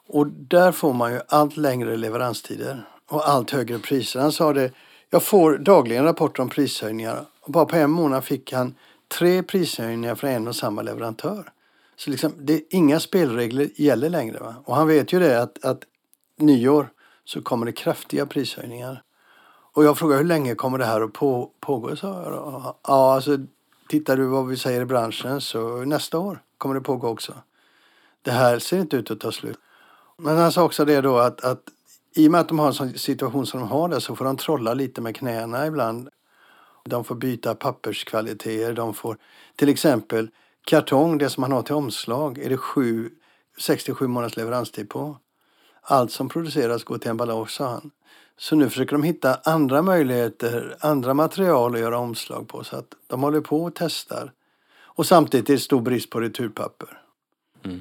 Och 0.08 0.26
där 0.26 0.72
får 0.72 0.92
man 0.92 1.12
ju 1.12 1.20
allt 1.28 1.56
längre 1.56 1.96
leveranstider 1.96 2.88
och 3.08 3.28
allt 3.28 3.50
högre 3.50 3.78
priser. 3.78 4.20
Han 4.20 4.32
sa 4.32 4.52
det, 4.52 4.72
jag 5.10 5.22
får 5.22 5.58
dagligen 5.58 6.04
rapporter 6.04 6.42
om 6.42 6.48
prishöjningar. 6.48 7.24
Och 7.40 7.52
bara 7.52 7.64
på 7.64 7.76
en 7.76 7.90
månad 7.90 8.24
fick 8.24 8.52
han 8.52 8.74
tre 9.08 9.42
prishöjningar 9.42 10.14
för 10.14 10.26
en 10.26 10.48
och 10.48 10.56
samma 10.56 10.82
leverantör. 10.82 11.52
Så 11.96 12.10
liksom, 12.10 12.32
det, 12.38 12.62
inga 12.70 13.00
spelregler 13.00 13.68
gäller 13.76 14.10
längre. 14.10 14.38
Va? 14.38 14.54
Och 14.64 14.76
han 14.76 14.88
vet 14.88 15.12
ju 15.12 15.18
det 15.18 15.42
att, 15.42 15.64
att 15.64 15.82
nyår 16.36 16.88
så 17.24 17.42
kommer 17.42 17.66
det 17.66 17.72
kraftiga 17.72 18.26
prishöjningar. 18.26 19.02
Och 19.72 19.84
jag 19.84 19.98
frågar 19.98 20.16
hur 20.16 20.24
länge 20.24 20.54
kommer 20.54 20.78
det 20.78 20.84
här 20.84 21.00
att 21.00 21.12
på, 21.12 21.50
pågå? 21.60 21.96
Så 21.96 22.06
ja, 22.06 22.78
alltså 22.82 23.38
tittar 23.88 24.16
du 24.16 24.26
vad 24.26 24.46
vi 24.46 24.56
säger 24.56 24.80
i 24.80 24.84
branschen 24.84 25.40
så 25.40 25.84
nästa 25.84 26.18
år 26.18 26.42
kommer 26.58 26.74
det 26.74 26.80
pågå 26.80 27.08
också. 27.08 27.34
Det 28.22 28.30
här 28.30 28.58
ser 28.58 28.78
inte 28.78 28.96
ut 28.96 29.10
att 29.10 29.20
ta 29.20 29.32
slut. 29.32 29.58
Men 30.16 30.36
han 30.36 30.52
sa 30.52 30.62
också 30.62 30.84
det 30.84 31.00
då 31.00 31.18
att, 31.18 31.44
att 31.44 31.62
i 32.14 32.28
och 32.28 32.32
med 32.32 32.40
att 32.40 32.48
de 32.48 32.58
har 32.58 32.66
en 32.66 32.74
sån 32.74 32.92
situation 32.92 33.46
som 33.46 33.60
de 33.60 33.68
har 33.68 33.88
där 33.88 34.00
så 34.00 34.16
får 34.16 34.24
de 34.24 34.36
trolla 34.36 34.74
lite 34.74 35.00
med 35.00 35.16
knäna 35.16 35.66
ibland 35.66 36.08
de 36.84 37.04
får 37.04 37.14
byta 37.14 37.54
papperskvaliteter. 37.54 38.72
De 38.72 38.94
får 38.94 39.16
till 39.56 39.68
exempel 39.68 40.30
kartong, 40.64 41.18
det 41.18 41.30
som 41.30 41.40
man 41.40 41.52
har 41.52 41.62
till 41.62 41.74
omslag, 41.74 42.38
är 42.38 42.48
det 42.48 42.56
7, 42.56 43.10
67 43.58 44.06
månaders 44.06 44.36
leveranstid 44.36 44.88
på. 44.88 45.16
Allt 45.82 46.12
som 46.12 46.28
produceras 46.28 46.84
går 46.84 46.98
till 46.98 47.10
emballage, 47.10 47.50
sa 47.50 47.68
han. 47.68 47.90
Så 48.38 48.56
nu 48.56 48.68
försöker 48.68 48.92
de 48.92 49.02
hitta 49.02 49.40
andra 49.44 49.82
möjligheter, 49.82 50.76
andra 50.80 51.14
material 51.14 51.74
att 51.74 51.80
göra 51.80 51.98
omslag 51.98 52.48
på. 52.48 52.64
Så 52.64 52.76
att 52.76 52.94
de 53.06 53.22
håller 53.22 53.40
på 53.40 53.64
och 53.64 53.72
testar. 53.74 54.32
Och 54.80 55.06
samtidigt 55.06 55.48
är 55.48 55.52
det 55.52 55.60
stor 55.60 55.80
brist 55.80 56.10
på 56.10 56.20
returpapper. 56.20 57.02
Mm. 57.64 57.80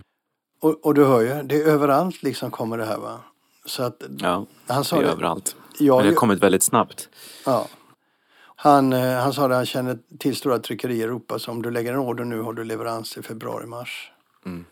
Och, 0.59 0.85
och, 0.85 0.93
du 0.93 1.05
hör 1.05 1.21
ju, 1.21 1.43
det 1.43 1.55
är 1.55 1.67
överallt 1.67 2.23
liksom 2.23 2.51
kommer 2.51 2.77
det 2.77 2.85
här 2.85 2.97
va. 2.97 3.19
Så 3.65 3.83
att, 3.83 4.03
ja, 4.19 4.45
han 4.67 4.83
sa 4.83 4.95
det 4.95 5.01
är 5.01 5.05
det, 5.05 5.11
överallt. 5.11 5.55
Ja, 5.79 5.95
Men 5.95 6.05
det 6.05 6.11
har 6.11 6.15
kommit 6.15 6.43
väldigt 6.43 6.63
snabbt. 6.63 7.09
Ja. 7.45 7.67
Han, 8.59 8.93
eh, 8.93 9.19
han 9.19 9.33
sa 9.33 9.45
att 9.45 9.51
han 9.51 9.65
känner 9.65 9.97
till 10.19 10.35
stora 10.35 10.59
tryckerier 10.59 10.99
i 10.99 11.03
Europa 11.03 11.39
så 11.39 11.51
om 11.51 11.61
du 11.61 11.71
lägger 11.71 11.93
en 11.93 11.99
order 11.99 12.25
nu 12.25 12.41
har 12.41 12.53
du 12.53 12.63
leverans 12.63 13.17
i 13.17 13.21
februari-mars. 13.21 14.11
Mm. 14.45 14.65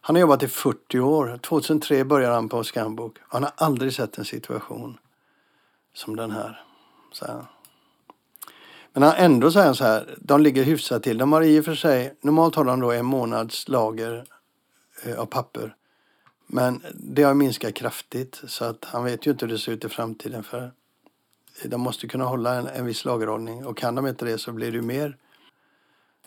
Han 0.00 0.16
har 0.16 0.20
jobbat 0.20 0.42
i 0.42 0.48
40 0.48 1.00
år. 1.00 1.38
2003 1.42 2.04
började 2.04 2.34
han 2.34 2.48
på 2.48 2.64
Skambok. 2.64 3.16
Han 3.28 3.42
har 3.42 3.52
aldrig 3.56 3.92
sett 3.92 4.18
en 4.18 4.24
situation 4.24 4.98
som 5.94 6.16
den 6.16 6.30
här. 6.30 6.64
Så 7.12 7.46
Men 8.92 9.02
han, 9.02 9.14
ändå 9.16 9.50
säger 9.50 9.72
så 9.72 9.84
här, 9.84 10.14
de 10.18 10.40
ligger 10.40 10.64
hyfsat 10.64 11.02
till. 11.02 11.18
De 11.18 11.32
har 11.32 11.42
i 11.42 11.60
och 11.60 11.64
för 11.64 11.74
sig, 11.74 12.14
normalt 12.20 12.54
har 12.54 12.64
de 12.64 12.80
då 12.80 12.92
en 12.92 13.06
månads 13.06 13.68
lager 13.68 14.24
eh, 15.04 15.18
av 15.18 15.26
papper. 15.26 15.74
Men 16.46 16.82
det 16.94 17.22
har 17.22 17.34
minskat 17.34 17.74
kraftigt 17.74 18.42
så 18.46 18.64
att 18.64 18.84
han 18.84 19.04
vet 19.04 19.26
ju 19.26 19.30
inte 19.30 19.46
hur 19.46 19.52
det 19.52 19.58
ser 19.58 19.72
ut 19.72 19.84
i 19.84 19.88
framtiden 19.88 20.42
för 20.42 20.72
de 21.64 21.80
måste 21.80 22.08
kunna 22.08 22.24
hålla 22.24 22.54
en, 22.54 22.66
en 22.66 22.86
viss 22.86 23.04
lagerhållning 23.04 23.66
och 23.66 23.76
kan 23.76 23.94
de 23.94 24.06
inte 24.06 24.24
det 24.24 24.38
så 24.38 24.52
blir 24.52 24.72
det 24.72 24.82
mer, 24.82 25.16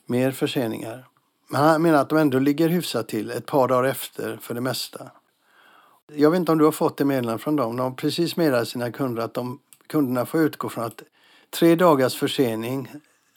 mer 0.06 0.32
förseningar. 0.32 1.08
Men 1.50 1.62
han 1.62 1.82
menar 1.82 2.02
att 2.02 2.10
de 2.10 2.18
ändå 2.18 2.40
ligger 2.40 2.70
hyfsat 2.70 3.08
till 3.08 3.32
ett 3.32 3.46
par 3.46 3.68
dagar 3.68 3.90
efter 3.90 4.38
för 4.42 4.54
det 4.54 4.62
mesta. 4.62 5.12
Jag 6.12 6.32
vet 6.32 6.40
inte 6.40 6.52
om 6.52 6.58
du 6.58 6.66
har 6.66 6.72
fått 6.72 6.98
det 6.98 7.06
meddelandet 7.06 7.44
från 7.44 7.56
dem. 7.56 7.78
De 7.78 7.84
har 7.84 7.92
precis 7.92 8.38
meddelat 8.38 8.68
sina 8.68 8.92
kunder 8.92 9.24
att 9.24 9.34
de, 9.34 9.60
kunderna 9.88 10.26
får 10.26 10.42
utgå 10.42 10.70
från 10.70 10.84
att 10.84 11.04
tre 11.50 11.76
dagars 11.76 12.16
försening 12.16 12.92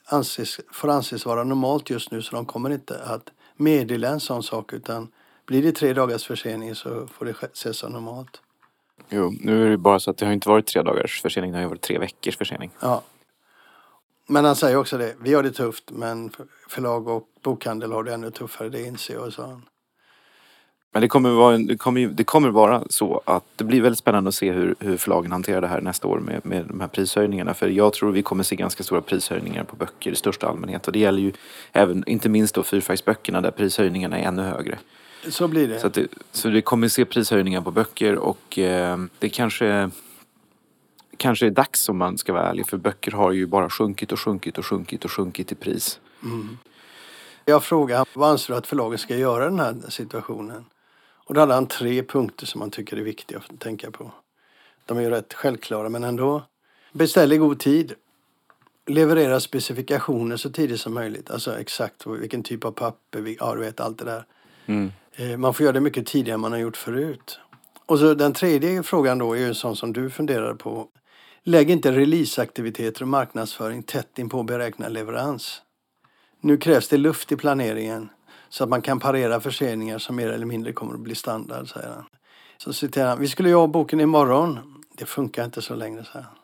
anses, 0.04 0.60
får 0.72 0.88
anses 0.88 1.26
vara 1.26 1.44
normalt 1.44 1.90
just 1.90 2.10
nu 2.10 2.22
så 2.22 2.36
de 2.36 2.46
kommer 2.46 2.70
inte 2.70 3.02
att 3.02 3.30
meddela 3.56 4.08
en 4.08 4.20
sån 4.20 4.42
sak 4.42 4.72
utan 4.72 5.08
blir 5.46 5.62
det 5.62 5.72
tre 5.72 5.92
dagars 5.92 6.26
försening 6.26 6.74
så 6.74 7.06
får 7.06 7.24
det 7.24 7.34
ses 7.52 7.76
som 7.76 7.92
normalt. 7.92 8.40
Jo, 9.08 9.34
nu 9.40 9.66
är 9.66 9.70
det 9.70 9.78
bara 9.78 10.00
så 10.00 10.10
att 10.10 10.16
det 10.16 10.26
har 10.26 10.32
inte 10.32 10.48
varit 10.48 10.66
tre 10.66 10.82
dagars 10.82 11.22
försening, 11.22 11.52
det 11.52 11.58
har 11.58 11.68
varit 11.68 11.80
tre 11.80 11.98
veckors 11.98 12.36
försening. 12.36 12.70
Ja. 12.80 13.02
Men 14.28 14.44
han 14.44 14.56
säger 14.56 14.76
också 14.76 14.98
det, 14.98 15.14
vi 15.20 15.34
har 15.34 15.42
det 15.42 15.50
tufft 15.50 15.90
men 15.90 16.30
förlag 16.68 17.08
och 17.08 17.28
bokhandel 17.42 17.92
har 17.92 18.02
det 18.04 18.14
ännu 18.14 18.30
tuffare, 18.30 18.68
det 18.68 18.82
inser 18.82 19.14
jag, 19.14 19.32
sa 19.32 19.46
han. 19.46 19.62
Men 20.96 21.00
det 21.00 21.08
kommer, 21.08 21.30
vara, 21.30 21.58
det, 21.58 21.76
kommer, 21.76 22.06
det 22.06 22.24
kommer 22.24 22.48
vara 22.48 22.82
så 22.90 23.20
att 23.24 23.44
det 23.56 23.64
blir 23.64 23.82
väldigt 23.82 23.98
spännande 23.98 24.28
att 24.28 24.34
se 24.34 24.52
hur, 24.52 24.74
hur 24.78 24.96
förlagen 24.96 25.32
hanterar 25.32 25.60
det 25.60 25.66
här 25.66 25.80
nästa 25.80 26.08
år 26.08 26.18
med, 26.18 26.46
med 26.46 26.66
de 26.66 26.80
här 26.80 26.88
prishöjningarna. 26.88 27.54
För 27.54 27.68
jag 27.68 27.92
tror 27.92 28.12
vi 28.12 28.22
kommer 28.22 28.44
se 28.44 28.56
ganska 28.56 28.82
stora 28.84 29.00
prishöjningar 29.00 29.64
på 29.64 29.76
böcker 29.76 30.10
i 30.10 30.14
största 30.14 30.48
allmänhet. 30.48 30.86
Och 30.86 30.92
det 30.92 30.98
gäller 30.98 31.22
ju 31.22 31.32
även, 31.72 32.04
inte 32.06 32.28
minst 32.28 32.54
då 32.54 32.62
fyrfärgsböckerna 32.62 33.40
där 33.40 33.50
prishöjningarna 33.50 34.18
är 34.18 34.24
ännu 34.24 34.42
högre. 34.42 34.78
Så 35.28 35.48
blir 35.48 35.68
det. 35.68 35.80
Så, 35.80 35.88
det, 35.88 36.08
så 36.32 36.48
det 36.48 36.62
kommer 36.62 36.88
se 36.88 37.04
prishöjningar 37.04 37.60
på 37.60 37.70
böcker 37.70 38.16
och 38.16 38.58
eh, 38.58 38.98
det 39.18 39.28
kanske, 39.28 39.90
kanske 41.16 41.46
är 41.46 41.50
dags 41.50 41.88
om 41.88 41.98
man 41.98 42.18
ska 42.18 42.32
vara 42.32 42.48
ärlig. 42.48 42.68
För 42.68 42.76
böcker 42.76 43.12
har 43.12 43.32
ju 43.32 43.46
bara 43.46 43.70
sjunkit 43.70 44.12
och 44.12 44.20
sjunkit 44.20 44.58
och 44.58 44.66
sjunkit 44.66 45.04
och 45.04 45.10
sjunkit 45.10 45.52
i 45.52 45.54
pris. 45.54 46.00
Jag 47.44 47.64
frågade 47.64 48.04
vad 48.12 48.30
anser 48.30 48.52
du 48.52 48.58
att 48.58 48.66
förlagen 48.66 48.98
ska 48.98 49.16
göra 49.16 49.46
i 49.46 49.48
den 49.48 49.60
här 49.60 49.74
situationen? 49.88 50.64
Och 51.26 51.34
då 51.34 51.40
hade 51.40 51.54
han 51.54 51.66
tre 51.66 52.02
punkter 52.02 52.46
som 52.46 52.60
han 52.60 52.70
tycker 52.70 52.96
är 52.96 53.02
viktiga 53.02 53.38
att 53.38 53.60
tänka 53.60 53.90
på. 53.90 54.12
De 54.86 54.98
är 54.98 55.02
ju 55.02 55.10
rätt 55.10 55.34
självklara 55.34 55.88
men 55.88 56.04
ändå. 56.04 56.42
Beställ 56.92 57.32
i 57.32 57.36
god 57.36 57.58
tid. 57.58 57.94
Leverera 58.86 59.40
specifikationer 59.40 60.36
så 60.36 60.50
tidigt 60.50 60.80
som 60.80 60.94
möjligt. 60.94 61.30
Alltså 61.30 61.58
exakt 61.58 62.06
vilken 62.06 62.42
typ 62.42 62.64
av 62.64 62.72
papper, 62.72 63.36
ja 63.40 63.54
du 63.54 63.60
vet 63.60 63.80
allt 63.80 63.98
det 63.98 64.04
där. 64.04 64.24
Mm. 64.66 64.92
Eh, 65.18 65.36
man 65.36 65.54
får 65.54 65.64
göra 65.64 65.72
det 65.72 65.80
mycket 65.80 66.06
tidigare 66.06 66.34
än 66.34 66.40
man 66.40 66.52
har 66.52 66.58
gjort 66.58 66.76
förut. 66.76 67.40
Och 67.86 67.98
så 67.98 68.14
den 68.14 68.32
tredje 68.32 68.82
frågan 68.82 69.18
då 69.18 69.32
är 69.32 69.38
ju 69.38 69.48
en 69.48 69.54
sån 69.54 69.76
som 69.76 69.92
du 69.92 70.10
funderar 70.10 70.54
på. 70.54 70.88
Lägg 71.42 71.70
inte 71.70 71.92
releaseaktiviteter 71.92 73.02
och 73.02 73.08
marknadsföring 73.08 73.82
tätt 73.82 74.18
in 74.18 74.28
på 74.28 74.42
beräknad 74.42 74.92
leverans. 74.92 75.62
Nu 76.40 76.56
krävs 76.56 76.88
det 76.88 76.96
luft 76.96 77.32
i 77.32 77.36
planeringen 77.36 78.08
så 78.48 78.64
att 78.64 78.70
man 78.70 78.82
kan 78.82 79.00
parera 79.00 79.40
förseningar 79.40 79.98
som 79.98 80.16
mer 80.16 80.28
eller 80.28 80.46
mindre 80.46 80.72
kommer 80.72 80.94
att 80.94 81.00
bli 81.00 81.14
standard, 81.14 81.72
säger 81.72 81.88
han. 81.88 82.04
Så 82.58 82.72
citerar 82.72 83.08
han, 83.08 83.20
vi 83.20 83.28
skulle 83.28 83.50
göra 83.50 83.66
boken 83.66 84.00
imorgon. 84.00 84.58
Det 84.98 85.04
funkar 85.04 85.44
inte 85.44 85.62
så 85.62 85.74
längre, 85.74 86.04
säger 86.04 86.26
han. 86.26 86.36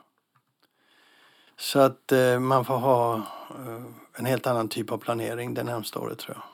Så 1.59 1.79
att 1.79 2.13
eh, 2.13 2.39
man 2.39 2.65
får 2.65 2.77
ha 2.77 3.15
eh, 3.17 3.83
en 4.15 4.27
helt 4.27 4.47
annan 4.47 4.69
typ 4.69 4.93
av 4.93 4.99
planering 4.99 5.55
det 5.55 5.63
närmsta 5.63 6.01
året 6.01 6.19
tror 6.19 6.37
jag. 6.37 6.52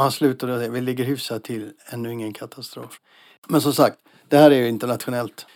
Och 0.00 0.04
han 0.04 0.12
slutade 0.12 0.58
med 0.58 0.70
vi 0.70 0.80
ligger 0.80 1.04
hyfsat 1.04 1.44
till, 1.44 1.72
ännu 1.86 2.12
ingen 2.12 2.32
katastrof. 2.32 3.00
Men 3.48 3.60
som 3.60 3.72
sagt, 3.72 3.96
det 4.28 4.36
här 4.36 4.50
är 4.50 4.54
ju 4.54 4.68
internationellt. 4.68 5.46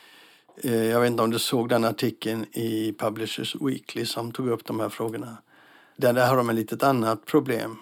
Eh, 0.62 0.84
jag 0.84 1.00
vet 1.00 1.10
inte 1.10 1.22
om 1.22 1.30
du 1.30 1.38
såg 1.38 1.68
den 1.68 1.84
artikeln 1.84 2.46
i 2.52 2.92
Publishers 2.98 3.56
Weekly 3.60 4.06
som 4.06 4.32
tog 4.32 4.48
upp 4.48 4.64
de 4.64 4.80
här 4.80 4.88
frågorna. 4.88 5.36
Där, 5.96 6.12
där 6.12 6.26
har 6.26 6.36
de 6.36 6.50
ett 6.50 6.56
litet 6.56 6.82
annat 6.82 7.26
problem. 7.26 7.76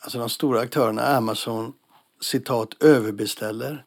Alltså 0.00 0.18
de 0.18 0.28
stora 0.28 0.60
aktörerna, 0.60 1.02
Amazon, 1.02 1.72
citat, 2.20 2.82
överbeställer. 2.82 3.84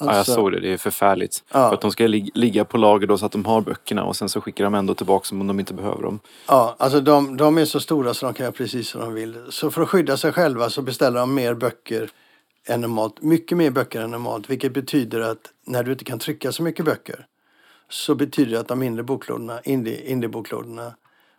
Ja, 0.00 0.06
jag 0.06 0.14
Alltså- 0.18 0.34
såg 0.34 0.52
det. 0.52 0.60
Det 0.60 0.72
är 0.72 0.76
förfärligt. 0.78 1.44
Ja. 1.52 1.68
För 1.68 1.74
att 1.74 1.80
de 1.80 1.90
ska 1.90 2.06
lig- 2.06 2.30
ligga 2.34 2.64
på 2.64 2.78
lager 2.78 3.06
då 3.06 3.18
så 3.18 3.26
att 3.26 3.32
de 3.32 3.44
har 3.44 3.60
böckerna 3.60 4.04
och 4.04 4.16
sen 4.16 4.28
så 4.28 4.40
skickar 4.40 4.64
de 4.64 4.74
ändå 4.74 4.94
tillbaka 4.94 5.26
dem 5.30 5.40
om 5.40 5.46
de 5.46 5.60
inte 5.60 5.74
behöver 5.74 6.02
dem. 6.02 6.20
Ja, 6.48 6.76
alltså 6.78 7.00
de, 7.00 7.36
de 7.36 7.58
är 7.58 7.64
så 7.64 7.80
stora 7.80 8.14
så 8.14 8.26
de 8.26 8.34
kan 8.34 8.44
göra 8.44 8.52
precis 8.52 8.88
som 8.88 9.00
de 9.00 9.14
vill. 9.14 9.36
Så 9.50 9.70
för 9.70 9.82
att 9.82 9.88
skydda 9.88 10.16
sig 10.16 10.32
själva 10.32 10.70
så 10.70 10.82
beställer 10.82 11.20
de 11.20 11.34
mer 11.34 11.54
böcker 11.54 12.10
än 12.66 12.80
normalt. 12.80 13.22
Mycket 13.22 13.58
mer 13.58 13.70
böcker 13.70 14.00
än 14.00 14.10
normalt. 14.10 14.50
Vilket 14.50 14.72
betyder 14.74 15.20
att 15.20 15.38
när 15.66 15.82
du 15.82 15.92
inte 15.92 16.04
kan 16.04 16.18
trycka 16.18 16.52
så 16.52 16.62
mycket 16.62 16.84
böcker 16.84 17.26
så 17.88 18.14
betyder 18.14 18.52
det 18.52 18.60
att 18.60 18.68
de 18.68 18.78
mindre 18.78 19.02
boklådorna, 19.02 19.60
indie- 19.60 20.04
indieboklådorna 20.06 20.94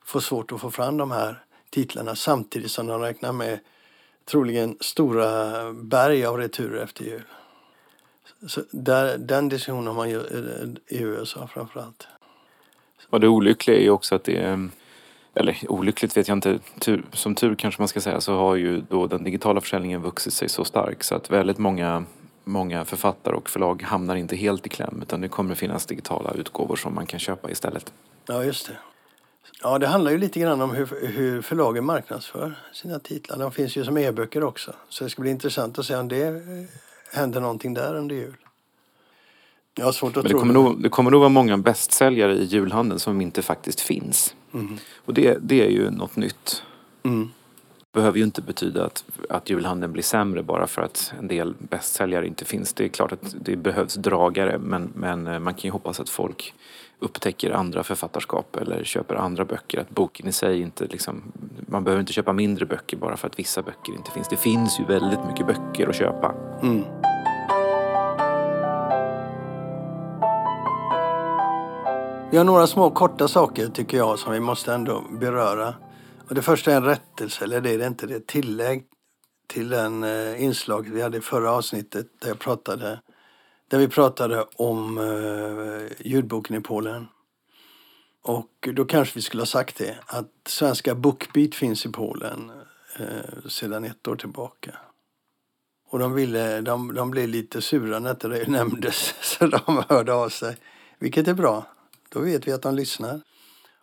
får 0.06 0.20
svårt 0.20 0.52
att 0.52 0.62
få 0.62 0.72
fram 0.72 0.98
de 0.98 1.12
här 1.12 1.44
titlarna 1.70 2.16
samtidigt 2.16 2.72
som 2.72 2.88
de 2.88 3.02
räknar 3.02 3.32
med 3.32 3.60
troligen 4.32 4.78
stora 4.80 5.52
berg 5.74 6.26
av 6.26 6.38
returer 6.38 6.84
efter 6.84 7.04
jul. 7.06 7.24
Så 8.48 8.62
där, 8.72 9.18
den 9.18 9.50
diskussionen 9.50 9.88
har 9.88 9.94
man 9.94 10.10
ju 10.10 10.18
eh, 10.18 10.98
i 10.98 11.02
USA 11.02 11.48
framförallt. 11.48 12.08
Och 13.10 13.20
det 13.20 13.28
olyckliga 13.28 13.78
är 13.78 13.82
ju 13.82 13.90
också 13.90 14.16
att 14.16 14.24
det 14.24 14.38
är 14.38 14.70
eller 15.34 15.72
olyckligt 15.72 16.18
vet 16.18 16.28
jag 16.28 16.38
inte, 16.38 16.60
tur, 16.80 17.06
som 17.14 17.36
tur 17.36 17.56
kanske 17.56 17.82
man 17.82 17.88
ska 17.88 18.02
säga 18.02 18.22
så 18.22 18.38
har 18.38 18.56
ju 18.56 18.82
då 18.90 19.08
den 19.08 19.24
digitala 19.24 19.62
försäljningen 19.62 20.02
vuxit 20.02 20.34
sig 20.34 20.50
så 20.50 20.64
stark 20.64 21.04
så 21.04 21.16
att 21.16 21.30
väldigt 21.30 21.58
många, 21.58 22.06
många 22.44 22.86
författare 22.86 23.36
och 23.36 23.50
förlag 23.50 23.82
hamnar 23.84 24.16
inte 24.16 24.36
helt 24.36 24.66
i 24.66 24.70
kläm 24.70 25.00
utan 25.02 25.22
det 25.22 25.28
kommer 25.28 25.56
finnas 25.56 25.86
digitala 25.86 26.32
utgåvor 26.32 26.76
som 26.76 26.96
man 26.96 27.06
kan 27.06 27.20
köpa 27.20 27.52
istället. 27.52 27.94
Ja, 28.26 28.44
just 28.44 28.68
det. 28.68 28.78
Ja, 29.64 29.80
det 29.80 29.88
handlar 29.88 30.12
ju 30.12 30.18
lite 30.18 30.40
grann 30.40 30.62
om 30.62 30.72
hur, 30.72 31.08
hur 31.08 31.42
förlagen 31.42 31.86
marknadsför 31.86 32.54
sina 32.74 33.00
titlar. 33.00 33.38
De 33.38 33.52
finns 33.52 33.76
ju 33.76 33.86
som 33.86 33.98
e-böcker 33.98 34.44
också. 34.44 34.74
Så 34.90 35.04
det 35.04 35.10
ska 35.10 35.22
bli 35.22 35.32
intressant 35.32 35.80
att 35.80 35.86
se 35.86 35.96
om 35.96 36.08
det 36.08 36.28
eh, 36.28 36.34
händer 37.14 37.42
någonting 37.42 37.74
där 37.74 37.96
under 37.96 38.16
jul. 38.16 38.36
Jag 39.76 39.86
har 39.86 39.92
svårt 39.92 40.10
att 40.10 40.16
Men 40.16 40.24
det 40.24 40.30
tro 40.30 40.40
kommer, 40.40 40.54
nog, 40.54 40.84
det 40.84 40.90
kommer 40.90 41.12
nog 41.12 41.20
vara 41.20 41.30
många 41.30 41.58
bästsäljare 41.58 42.34
i 42.34 42.44
julhandeln 42.44 43.00
som 43.00 43.22
inte 43.22 43.42
faktiskt 43.42 43.82
finns. 43.82 44.36
Och 45.06 45.14
det, 45.14 45.38
det 45.42 45.66
är 45.66 45.70
ju 45.70 45.90
något 45.90 46.16
nytt. 46.16 46.64
Mm. 47.04 47.30
behöver 47.94 48.18
ju 48.18 48.24
inte 48.24 48.42
betyda 48.42 48.86
att, 48.86 49.04
att 49.30 49.50
julhandeln 49.50 49.94
blir 49.94 50.04
sämre 50.04 50.44
bara 50.44 50.68
för 50.68 50.82
att 50.82 51.14
en 51.20 51.28
del 51.28 51.54
bästsäljare 51.60 52.28
inte 52.28 52.46
finns. 52.46 52.74
Det 52.74 52.86
är 52.86 52.90
klart 52.90 53.12
att 53.12 53.36
det 53.42 53.56
behövs 53.56 53.94
dragare 53.94 54.58
men, 54.58 54.92
men 54.96 55.28
eh, 55.28 55.40
man 55.40 55.54
kan 55.54 55.62
ju 55.62 55.72
hoppas 55.72 56.00
att 56.00 56.10
folk 56.10 56.54
upptäcker 57.02 57.52
andra 57.52 57.84
författarskap 57.84 58.56
eller 58.56 58.84
köper 58.84 59.16
andra 59.16 59.46
böcker. 59.46 59.80
Att 59.80 59.90
boken 59.90 60.28
i 60.28 60.32
sig 60.32 60.62
inte 60.62 60.86
liksom, 60.86 61.32
man 61.68 61.84
behöver 61.84 62.00
inte 62.00 62.14
köpa 62.14 62.34
mindre 62.34 62.66
böcker 62.66 62.98
bara 62.98 63.18
för 63.18 63.28
att 63.28 63.40
vissa 63.40 63.62
böcker 63.62 63.94
inte 63.94 64.12
finns. 64.12 64.28
Det 64.28 64.38
finns 64.38 64.80
ju 64.80 64.86
väldigt 64.86 65.20
mycket 65.30 65.48
böcker 65.48 65.88
att 65.88 65.96
köpa. 65.96 66.36
Mm. 66.62 66.84
Vi 72.32 72.38
har 72.38 72.44
några 72.44 72.68
små 72.68 72.90
korta 72.90 73.28
saker 73.28 73.68
tycker 73.68 73.98
jag 73.98 74.20
som 74.20 74.34
vi 74.34 74.40
måste 74.40 74.74
ändå 74.74 75.04
beröra. 75.20 75.76
Och 76.30 76.36
det 76.36 76.42
första 76.42 76.72
är 76.72 76.76
en 76.76 76.86
rättelse, 76.86 77.44
eller 77.44 77.62
det 77.62 77.70
är 77.70 77.78
det 77.78 77.88
inte, 77.88 78.08
det 78.08 78.14
är 78.14 78.18
ett 78.18 78.28
tillägg 78.28 78.84
till 79.48 79.70
den 79.70 80.04
eh, 80.04 80.44
inslag 80.44 80.90
vi 80.94 81.02
hade 81.02 81.18
i 81.18 81.22
förra 81.22 81.52
avsnittet 81.52 82.08
där, 82.22 82.28
jag 82.28 82.40
pratade, 82.40 83.00
där 83.72 83.78
vi 83.78 83.88
pratade 83.88 84.46
om 84.56 84.98
eh, 84.98 86.08
ljudboken 86.08 86.56
i 86.56 86.62
Polen. 86.62 87.08
Och 88.22 88.70
då 88.74 88.86
kanske 88.86 89.16
vi 89.16 89.22
skulle 89.22 89.42
ha 89.42 89.46
sagt 89.48 89.78
det, 89.78 89.98
att 90.06 90.32
svenska 90.46 90.96
Bookbeat 90.96 91.56
finns 91.56 91.86
i 91.86 91.90
Polen 91.90 92.52
eh, 93.00 93.50
sedan 93.50 93.84
ett 93.84 94.08
år 94.08 94.16
tillbaka. 94.16 94.78
Och 95.90 96.00
de, 96.00 96.14
ville, 96.14 96.62
de, 96.62 96.94
de 96.94 97.12
blev 97.12 97.30
lite 97.30 97.62
sura 97.62 98.00
när 98.00 98.12
inte 98.12 98.28
det 98.28 98.48
nämndes, 98.48 99.14
så 99.22 99.48
de 99.48 99.84
hörde 99.90 100.14
av 100.14 100.30
sig. 100.30 100.58
Vilket 101.00 101.28
är 101.28 101.34
bra. 101.34 101.66
Då 102.10 102.20
vet 102.20 102.48
vi 102.48 102.52
att 102.52 102.62
de 102.62 102.76
lyssnar. 102.76 103.22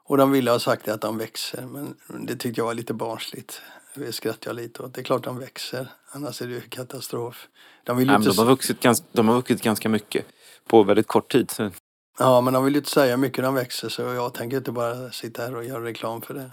Och 0.05 0.16
de 0.16 0.31
ville 0.31 0.51
ha 0.51 0.59
sagt 0.59 0.88
att 0.88 1.01
de 1.01 1.18
växer, 1.18 1.66
men 1.66 1.96
det 2.27 2.37
tyckte 2.37 2.61
jag 2.61 2.66
var 2.66 2.74
lite 2.74 2.94
barnsligt. 2.94 3.62
Det 3.98 4.12
skrattade 4.12 4.46
jag 4.46 4.56
lite 4.56 4.82
åt. 4.82 4.94
Det 4.94 5.00
är 5.00 5.04
klart 5.04 5.24
de 5.24 5.38
växer, 5.38 5.88
annars 6.11 6.42
är 6.42 6.46
det 6.46 6.52
ju 6.52 6.61
katastrof. 6.61 7.48
De 7.84 7.96
vill 7.96 8.06
Nej, 8.06 8.16
inte, 8.16 8.28
de, 8.28 8.38
har 8.38 8.44
vuxit 8.44 8.80
ganska, 8.80 9.06
de 9.12 9.28
har 9.28 9.34
vuxit 9.34 9.62
ganska 9.62 9.88
mycket 9.88 10.26
på 10.66 10.82
väldigt 10.82 11.06
kort 11.06 11.32
tid. 11.32 11.50
Så 11.50 11.70
ja, 12.18 12.40
men 12.40 12.54
de 12.54 12.64
vill 12.64 12.74
ju 12.74 12.78
inte 12.78 12.90
säga 12.90 13.11
hur 13.11 13.16
mycket 13.16 13.44
de 13.44 13.54
växer, 13.54 13.88
så 13.88 14.02
jag 14.02 14.34
tänker 14.34 14.56
inte 14.56 14.72
bara 14.72 15.11
sitta 15.11 15.42
här 15.42 15.56
och 15.56 15.64
göra 15.64 15.84
reklam 15.84 16.22
för 16.22 16.34
det. 16.34 16.50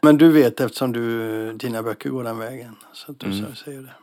Men 0.00 0.18
du 0.18 0.28
vet 0.32 0.60
eftersom 0.60 0.92
du, 0.92 1.52
dina 1.52 1.82
böcker 1.82 2.10
går 2.10 2.24
den 2.24 2.38
vägen. 2.38 2.76
Så 2.92 3.12
att 3.12 3.18
du 3.18 3.26
Mm. 3.26 3.54
säger 3.54 3.82
det. 3.82 3.94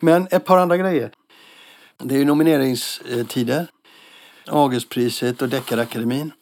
Men 0.00 0.28
ett 0.30 0.44
par 0.44 0.58
andra 0.58 0.76
grejer. 0.76 1.10
Det 1.98 2.14
är 2.14 2.18
ju 2.18 2.24
nomineringstider. 2.24 3.66
Augustpriset 4.46 5.42
och 5.42 5.48
Deckarakademin. 5.48 6.32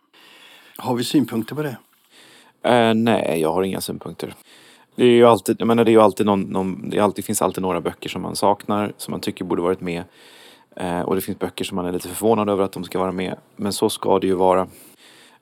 Har 0.77 0.95
vi 0.95 1.05
synpunkter 1.05 1.55
på 1.55 1.63
det? 1.63 1.77
Eh, 2.71 2.95
nej, 2.95 3.41
jag 3.41 3.53
har 3.53 3.63
inga 3.63 3.81
synpunkter. 3.81 4.35
Det 4.95 5.05
är 5.05 5.09
ju 5.09 5.27
alltid, 5.27 5.57
jag 5.59 5.67
menar, 5.67 5.85
det 5.85 5.91
är 5.91 5.93
ju 5.93 6.01
alltid 6.01 6.27
någon, 6.27 6.41
någon, 6.41 6.91
det 6.91 6.99
alltid, 6.99 7.25
finns 7.25 7.43
alltid 7.43 7.63
några 7.63 7.81
böcker 7.81 8.09
som 8.09 8.23
man 8.23 8.37
saknar, 8.37 8.93
som 8.97 9.13
man 9.13 9.21
tycker 9.21 9.45
borde 9.45 9.63
varit 9.63 9.81
med. 9.81 10.05
Eh, 10.77 11.01
och 11.01 11.15
det 11.15 11.21
finns 11.21 11.39
böcker 11.39 11.65
som 11.65 11.77
man 11.77 11.87
är 11.87 11.93
lite 11.93 12.09
förvånad 12.09 12.49
över 12.49 12.65
att 12.65 12.73
de 12.73 12.85
ska 12.85 12.99
vara 12.99 13.13
med. 13.13 13.37
Men 13.57 13.73
så 13.73 13.91
ska 13.91 14.19
det 14.19 14.27
ju 14.27 14.35
vara. 14.35 14.69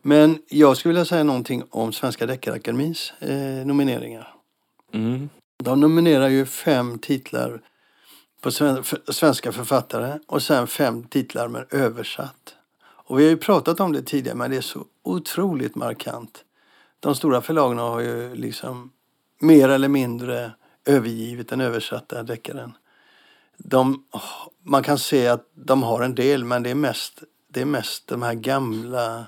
Men 0.03 0.39
jag 0.49 0.77
skulle 0.77 0.93
vilja 0.93 1.05
säga 1.05 1.25
någonting 1.25 1.63
om 1.71 1.93
Svenska 1.93 2.27
Deckarakademins 2.27 3.13
eh, 3.21 3.67
nomineringar. 3.67 4.35
Mm. 4.93 5.29
De 5.63 5.81
nominerar 5.81 6.29
ju 6.29 6.47
fem 6.47 6.99
titlar 6.99 7.61
på 8.41 8.51
svenska 9.13 9.53
författare 9.53 10.19
och 10.27 10.43
sen 10.43 10.67
fem 10.67 11.05
titlar 11.05 11.49
med 11.49 11.67
översatt. 11.71 12.55
Och 12.83 13.19
vi 13.19 13.23
har 13.23 13.31
ju 13.31 13.37
pratat 13.37 13.81
om 13.81 13.93
det 13.93 14.03
tidigare 14.03 14.37
men 14.37 14.51
det 14.51 14.57
är 14.57 14.61
så 14.61 14.85
otroligt 15.03 15.75
markant. 15.75 16.45
De 17.01 17.15
stora 17.15 17.41
förlagen 17.41 17.79
har 17.79 18.01
ju 18.01 18.35
liksom 18.35 18.91
mer 19.41 19.69
eller 19.69 19.89
mindre 19.89 20.53
övergivit 20.85 21.49
den 21.49 21.61
översatta 21.61 22.23
deckaren. 22.23 22.73
De, 23.57 24.05
man 24.63 24.83
kan 24.83 24.99
se 24.99 25.29
att 25.29 25.51
de 25.55 25.83
har 25.83 26.03
en 26.03 26.15
del 26.15 26.45
men 26.45 26.63
det 26.63 26.71
är 26.71 26.75
mest, 26.75 27.23
det 27.49 27.61
är 27.61 27.65
mest 27.65 28.07
de 28.07 28.23
här 28.23 28.35
gamla 28.35 29.27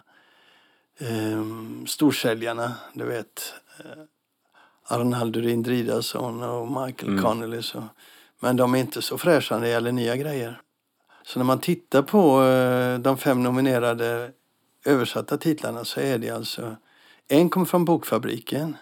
eh, 0.98 1.44
storsäljarna. 1.86 2.72
Du 2.94 3.04
vet 3.04 3.54
eh, 3.78 4.02
Arnaldur 4.86 5.46
Indridason 5.46 6.42
och 6.42 6.68
Michael 6.68 7.12
Mm. 7.12 7.24
Connelly. 7.24 7.62
Så. 7.62 7.84
Men 8.40 8.56
de 8.56 8.74
är 8.74 8.78
inte 8.78 9.02
så 9.02 9.18
fräscha 9.18 9.54
när 9.54 9.62
det 9.62 9.68
gäller 9.68 9.92
nya 9.92 10.16
grejer. 10.16 10.60
Så 11.22 11.38
när 11.38 11.44
man 11.44 11.60
tittar 11.60 12.02
på 12.02 12.42
eh, 12.44 12.98
de 12.98 13.18
fem 13.18 13.42
nominerade 13.42 14.30
översatta 14.84 15.38
titlarna 15.38 15.84
så 15.84 16.00
är 16.00 16.18
det 16.18 16.30
alltså 16.30 16.76
en 17.28 17.50
kommer 17.50 17.66
från 17.66 17.84
Bokfabriken. 17.84 18.76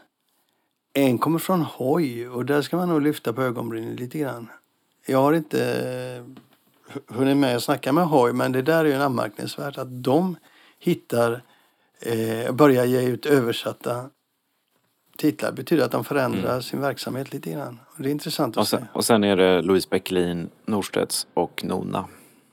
En 0.93 1.19
kommer 1.19 1.39
från 1.39 1.63
Hoj 1.63 2.29
och 2.29 2.45
där 2.45 2.63
ska 2.63 2.77
man 2.77 2.89
nog 2.89 3.03
lyfta 3.03 3.33
på 3.33 3.43
ögonbrynen 3.43 3.97
lite 3.97 4.19
grann. 4.19 4.49
Jag 5.07 5.19
har 5.19 5.33
inte 5.33 5.65
eh, 6.17 7.17
hunnit 7.17 7.37
med 7.37 7.57
att 7.57 7.63
snacka 7.63 7.93
med 7.93 8.05
Hoy 8.05 8.33
men 8.33 8.53
det 8.53 8.63
där 8.63 8.85
är 8.85 8.89
ju 8.89 8.95
anmärkningsvärt 8.95 9.79
att 9.79 10.05
de 10.05 10.37
hittar, 10.79 11.43
eh, 12.01 12.53
börjar 12.53 12.85
ge 12.85 13.03
ut 13.03 13.27
översatta 13.27 14.11
titlar. 15.17 15.51
Det 15.51 15.57
betyder 15.57 15.85
att 15.85 15.93
de 15.93 16.05
förändrar 16.05 16.51
mm. 16.51 16.63
sin 16.63 16.81
verksamhet 16.81 17.33
lite 17.33 17.51
grann. 17.51 17.81
Det 17.97 18.09
är 18.09 18.13
intressant 18.13 18.57
att 18.57 18.61
och 18.61 18.69
sen, 18.69 18.81
se. 18.81 18.87
Och 18.93 19.05
sen 19.05 19.25
är 19.25 19.37
det 19.37 19.63
Louise 19.63 19.89
Bäckelin, 19.91 20.51
Norstedts 20.67 21.27
och 21.35 21.65
Nona. 21.65 22.05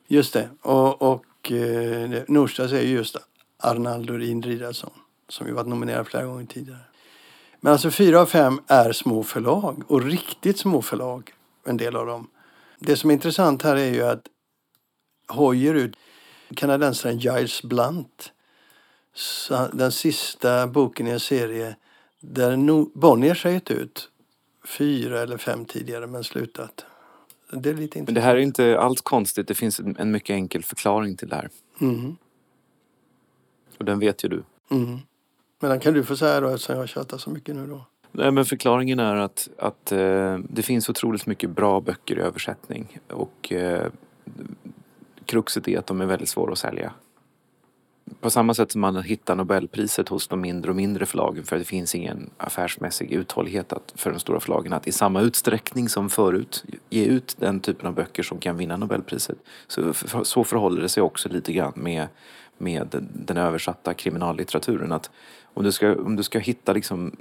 Just 0.08 0.34
det. 0.34 0.50
Och, 0.62 1.02
och 1.02 1.52
eh, 1.52 2.24
Norstedts 2.28 2.74
är 2.74 2.82
just 2.82 3.18
Arnaldo 3.64 4.14
Rinridarsson 4.14 4.94
som 5.30 5.48
ju 5.48 5.54
varit 5.54 5.68
nominerad 5.68 6.08
flera 6.08 6.26
gånger 6.26 6.46
tidigare. 6.46 6.80
Men 7.60 7.74
alltså 7.74 7.92
fyra 7.92 8.22
av 8.22 8.26
fem 8.26 8.60
är 8.68 8.92
små 8.92 9.24
förlag 9.24 9.84
och 9.88 10.04
riktigt 10.04 10.60
små 10.60 10.82
förlag, 10.82 11.34
en 11.66 11.78
del 11.78 11.96
av 11.96 12.06
dem. 12.06 12.28
Det 12.80 12.96
som 12.96 13.10
är 13.10 13.14
intressant 13.14 13.62
här 13.64 13.76
är 13.76 13.94
ju 13.94 14.02
att 14.02 14.28
Hoyer 15.28 15.74
ut 15.74 15.96
kanadensaren 16.56 17.20
Giles 17.20 17.64
Blunt. 17.64 18.34
Den 19.74 19.92
sista 19.92 20.68
boken 20.68 21.08
i 21.08 21.10
en 21.10 21.20
serie 21.20 21.76
där 22.20 22.86
Bonniers 23.00 23.44
har 23.44 23.52
gett 23.52 23.72
ut 23.72 24.10
fyra 24.66 25.22
eller 25.22 25.38
fem 25.38 25.66
tidigare 25.66 26.08
men 26.08 26.24
slutat. 26.24 26.86
Det 27.52 27.70
är 27.70 27.74
lite 27.74 27.84
intressant. 28.00 28.08
Men 28.08 28.14
det 28.14 28.22
här 28.22 28.36
är 28.36 28.40
inte 28.40 28.80
alls 28.80 29.02
konstigt. 29.02 29.48
Det 29.48 29.56
finns 29.56 29.80
en 29.80 30.12
mycket 30.12 30.34
enkel 30.34 30.64
förklaring 30.64 31.18
till 31.18 31.30
det 31.30 31.36
här. 31.36 31.50
Mm. 31.82 32.18
Och 33.78 33.86
den 33.86 34.00
vet 34.00 34.24
ju 34.24 34.30
du. 34.30 34.44
Mm. 34.72 35.00
Men 35.60 35.70
den 35.70 35.80
kan 35.80 35.94
du 35.94 36.04
få 36.04 36.16
säga 36.16 36.40
då 36.40 36.48
eftersom 36.48 36.78
jag 36.78 36.90
tjatar 36.90 37.18
så 37.18 37.30
mycket 37.30 37.56
nu 37.56 37.68
då. 37.68 37.86
Nej, 38.12 38.32
men 38.32 38.46
förklaringen 38.46 39.00
är 39.00 39.16
att, 39.16 39.50
att 39.60 39.92
eh, 39.92 40.38
det 40.50 40.62
finns 40.62 40.90
otroligt 40.90 41.26
mycket 41.26 41.50
bra 41.50 41.82
böcker 41.82 42.20
i 42.20 42.22
översättning. 42.22 43.00
Och 43.10 43.52
eh, 43.54 43.88
kruxet 45.26 45.68
är 45.68 45.80
att 45.80 45.88
de 45.88 46.02
är 46.02 46.06
väldigt 46.06 46.30
svåra 46.30 46.52
att 46.52 46.58
sälja. 46.58 46.92
På 48.22 48.30
samma 48.30 48.54
sätt 48.54 48.72
som 48.72 48.82
man 48.82 49.04
hittar 49.04 49.36
Nobelpriset 49.36 50.10
hos 50.10 50.28
de 50.28 50.42
mindre 50.42 50.72
och 50.72 50.76
mindre 50.76 51.06
förlagen 51.06 51.44
för 51.44 51.58
det 51.58 51.64
finns 51.64 51.96
ingen 51.96 52.30
affärsmässig 52.38 53.12
uthållighet 53.12 53.74
att, 53.74 53.94
för 53.96 54.12
de 54.12 54.20
stora 54.20 54.40
förlagen 54.40 54.74
att 54.74 54.88
i 54.88 54.92
samma 54.92 55.22
utsträckning 55.22 55.90
som 55.90 56.10
förut 56.10 56.66
ge 56.90 57.06
ut 57.06 57.36
den 57.40 57.60
typen 57.60 57.88
av 57.88 57.94
böcker 57.94 58.24
som 58.24 58.40
kan 58.40 58.58
vinna 58.58 58.78
Nobelpriset. 58.78 59.38
Så, 59.68 59.94
så 60.24 60.44
förhåller 60.44 60.82
det 60.82 60.90
sig 60.90 61.04
också 61.04 61.30
lite 61.30 61.54
grann 61.54 61.74
med, 61.76 62.08
med 62.58 63.08
den 63.14 63.38
översatta 63.38 63.94
kriminallitteraturen. 63.94 64.92
Att 64.92 65.10
om 65.58 65.64
du 65.64 65.72
ska, 65.72 65.96
om 65.96 66.16
du 66.16 66.24
ska 66.24 66.40
hitta 66.40 66.74
liksom 66.74 67.16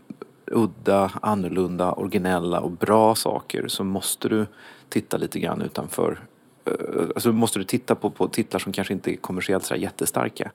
udda, 0.47 1.13
annorlunda, 1.23 1.93
originella 1.93 2.61
och 2.61 2.71
bra 2.71 3.15
saker 3.15 3.69
så 3.69 3.85
måste 3.85 4.29
du 4.29 4.47
titta 4.89 5.17
lite 5.17 5.41
grann 5.41 5.63
utanför 5.63 6.21
eh, 6.65 6.73
Alltså 7.15 7.33
måste 7.33 7.59
du 7.59 7.65
titta 7.65 7.95
på, 7.95 8.11
på 8.11 8.29
titlar 8.29 8.61
som 8.61 8.73
kanske 8.73 8.95
inte 8.95 9.13
är 9.13 9.17
kommersiellt 9.17 9.65
så 9.65 9.75
jättestarka. 9.75 10.53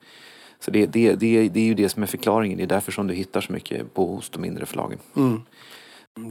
Så 0.60 0.72
det, 0.72 0.86
det, 0.86 1.16
det, 1.16 1.50
det 1.50 1.60
är 1.60 1.66
ju 1.66 1.74
det 1.74 1.90
som 1.90 2.04
är 2.04 2.08
förklaringen. 2.08 2.58
Det 2.58 2.64
är 2.64 2.68
därför 2.68 2.92
som 2.92 3.08
du 3.08 3.14
hittar 3.14 3.42
så 3.42 3.54
mycket 3.54 3.94
på 3.94 4.16
hos 4.16 4.30
de 4.30 4.42
mindre 4.42 4.66
förlagen. 4.66 5.00
Mm. 5.16 5.42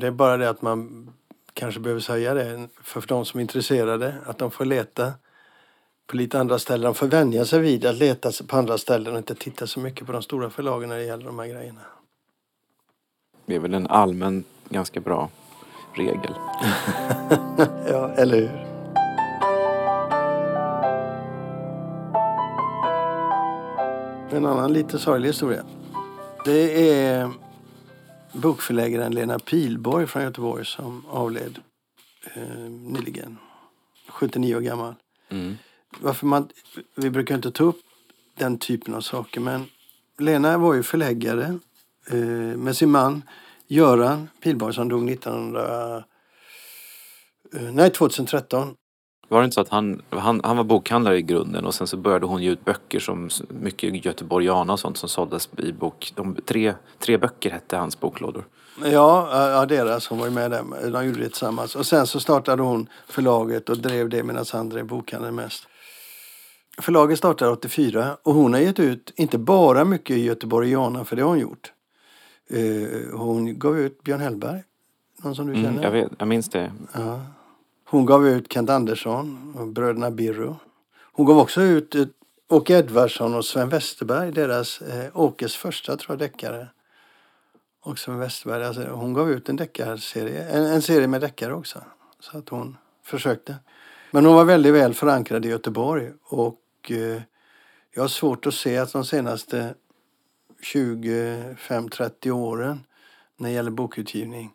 Det 0.01 0.07
är 0.07 0.11
bara 0.11 0.37
det 0.37 0.51
att 0.51 0.63
man 0.63 1.11
kanske 1.53 1.81
behöver 1.81 2.01
säga 2.01 2.35
det 2.35 2.69
för 2.83 3.05
de 3.09 3.25
som 3.25 3.39
är 3.39 3.43
intresserade. 3.43 4.15
Att 4.27 4.39
de 4.39 4.51
får 4.51 4.65
leta 4.65 5.13
på 6.11 6.17
lite 6.17 6.41
andra 6.41 6.59
ställen. 6.59 6.85
De 6.85 6.95
får 6.95 7.07
vänja 7.07 7.45
sig 7.45 7.61
vid 7.61 7.87
att 7.87 7.97
leta 7.97 8.33
på 8.47 8.57
andra 8.57 8.79
ställen 8.79 9.13
och 9.13 9.19
inte 9.19 9.35
titta 9.35 9.67
så 9.67 9.81
mycket 9.81 10.07
på 10.07 10.13
de 10.13 10.23
stora 10.23 10.51
förlagen 10.51 10.89
när 10.89 10.97
det 10.97 11.05
gäller 11.05 11.25
de 11.25 11.39
här 11.39 11.47
grejerna. 11.47 11.81
Det 13.47 13.55
är 13.55 13.59
väl 13.59 13.75
en 13.75 13.87
allmän, 13.87 14.45
ganska 14.69 15.01
bra 15.01 15.31
regel. 15.95 16.35
ja, 17.89 18.11
eller 18.17 18.37
hur? 18.37 18.67
En 24.37 24.47
annan 24.47 24.73
lite 24.73 24.99
sorglig 24.99 25.29
historia. 25.29 25.65
Det 26.45 26.91
är 26.91 27.31
bokförläggaren 28.33 29.15
Lena 29.15 29.39
Pilborg 29.39 30.07
från 30.07 30.23
Göteborg 30.23 30.65
som 30.65 31.07
avled 31.11 31.59
eh, 32.35 32.71
nyligen. 32.71 33.39
79 34.09 34.57
år 34.57 34.61
gammal. 34.61 34.95
Mm. 35.29 35.57
Varför 35.99 36.27
man, 36.27 36.49
vi 36.95 37.11
brukar 37.11 37.35
inte 37.35 37.51
ta 37.51 37.65
upp 37.65 37.81
den 38.39 38.59
typen 38.59 38.95
av 38.95 39.01
saker 39.01 39.41
men 39.41 39.65
Lena 40.19 40.59
var 40.59 40.75
ju 40.75 40.83
förläggare 40.83 41.59
eh, 42.11 42.17
med 42.57 42.77
sin 42.77 42.91
man 42.91 43.23
Göran 43.67 44.29
Pilborg 44.43 44.75
som 44.75 44.89
dog 44.89 45.11
1900, 45.11 46.05
eh, 47.55 47.63
nej, 47.73 47.91
2013. 47.91 48.75
Var 49.29 49.41
det 49.41 49.45
inte 49.45 49.55
så 49.55 49.61
att 49.61 49.69
han, 49.69 50.03
han, 50.11 50.41
han 50.45 50.57
var 50.57 50.65
bokhandlare 50.65 51.19
i 51.19 51.23
grunden 51.23 51.67
och 51.67 51.75
sen 51.75 51.87
så 51.87 51.97
började 51.97 52.27
hon 52.27 52.43
ge 52.43 52.51
ut 52.51 52.65
böcker 52.65 53.01
som 53.01 53.31
mycket 53.49 54.05
göteborgiana 54.05 54.73
och 54.73 54.81
sånt 54.81 54.97
som 54.97 55.09
såldes 55.09 55.49
i 55.59 55.73
bok. 55.73 56.13
De, 56.15 56.35
tre, 56.35 56.75
tre 56.99 57.17
böcker 57.17 57.51
hette 57.51 57.77
hans 57.77 58.01
boklådor. 58.01 58.45
Ja, 58.85 59.51
ja, 59.51 59.67
deras. 59.67 60.09
Hon 60.09 60.19
var 60.19 60.27
ju 60.27 60.33
med 60.33 60.51
där. 60.51 60.91
De 60.91 61.07
gjorde 61.07 61.21
det 61.21 61.29
tillsammans. 61.29 61.77
Och 61.77 61.87
sen 61.87 62.07
så 62.07 62.21
startade 62.21 62.63
hon 62.63 62.89
förlaget 63.07 63.69
och 63.69 63.79
drev 63.79 64.09
det 64.09 64.23
medan 64.23 64.45
han 64.53 64.69
drev 64.69 64.87
bokhandeln 64.87 65.35
mest. 65.35 65.67
Förlaget 66.81 67.19
startade 67.19 67.51
84 67.51 68.17
och 68.23 68.35
hon 68.35 68.53
har 68.53 68.61
gett 68.61 68.79
ut 68.79 69.13
inte 69.17 69.39
bara 69.39 69.85
mycket 69.85 70.19
göteborgiana, 70.19 71.05
för 71.05 71.17
det 71.17 71.23
har 71.23 71.29
hon 71.29 71.39
gjort. 71.39 71.73
Uh, 72.55 73.17
hon 73.17 73.59
gav 73.59 73.79
ut 73.79 74.03
Björn 74.03 74.21
Hellberg. 74.21 74.63
Någon 75.23 75.35
som 75.35 75.47
du 75.47 75.53
mm, 75.53 75.65
känner? 75.65 75.83
Jag, 75.83 75.91
vet, 75.91 76.13
jag 76.19 76.29
minns 76.29 76.49
det. 76.49 76.73
Ja. 76.93 77.21
Hon 77.85 78.07
gav 78.07 78.29
ut 78.29 78.53
Kent 78.53 78.71
Andersson 78.71 79.55
och 79.59 79.69
bröderna 79.69 80.11
Birro. 80.11 80.57
Hon 81.13 81.27
gav 81.27 81.39
också 81.39 81.63
ut 81.63 81.95
uh, 81.95 82.07
Åke 82.49 82.79
Edvardsson 82.79 83.35
och 83.35 83.45
Sven 83.45 83.69
Westerberg, 83.69 84.33
deras 84.33 84.83
uh, 84.83 85.21
Åkes 85.21 85.57
första 85.57 85.97
tror 85.97 86.13
jag 86.13 86.19
deckare. 86.19 86.67
Och 87.83 87.99
Sven 87.99 88.19
Westerberg, 88.19 88.65
alltså, 88.65 88.83
hon 88.83 89.15
gav 89.15 89.31
ut 89.31 89.49
en 89.49 89.57
deckarserie, 89.57 90.49
en, 90.49 90.67
en 90.67 90.83
serie 90.83 91.09
med 91.09 91.21
deckare 91.21 91.55
också. 91.55 91.79
Så 92.21 92.39
att 92.39 92.49
hon 92.49 92.77
försökte. 93.05 93.57
Men 94.11 94.27
hon 94.27 94.35
var 94.35 94.45
väldigt 94.45 94.75
väl 94.75 94.95
förankrad 94.95 95.47
i 95.47 95.49
Göteborg 95.49 96.13
och 96.23 96.47
eh, 96.47 96.60
Eh, 96.89 97.23
jag 97.95 98.03
har 98.03 98.09
svårt 98.09 98.47
att 98.47 98.55
se 98.55 98.79
att 98.79 98.93
de 98.93 99.05
senaste 99.05 99.75
25-30 100.63 102.31
åren 102.31 102.87
när 103.37 103.49
det 103.49 103.55
gäller 103.55 103.71
bokutgivning 103.71 104.53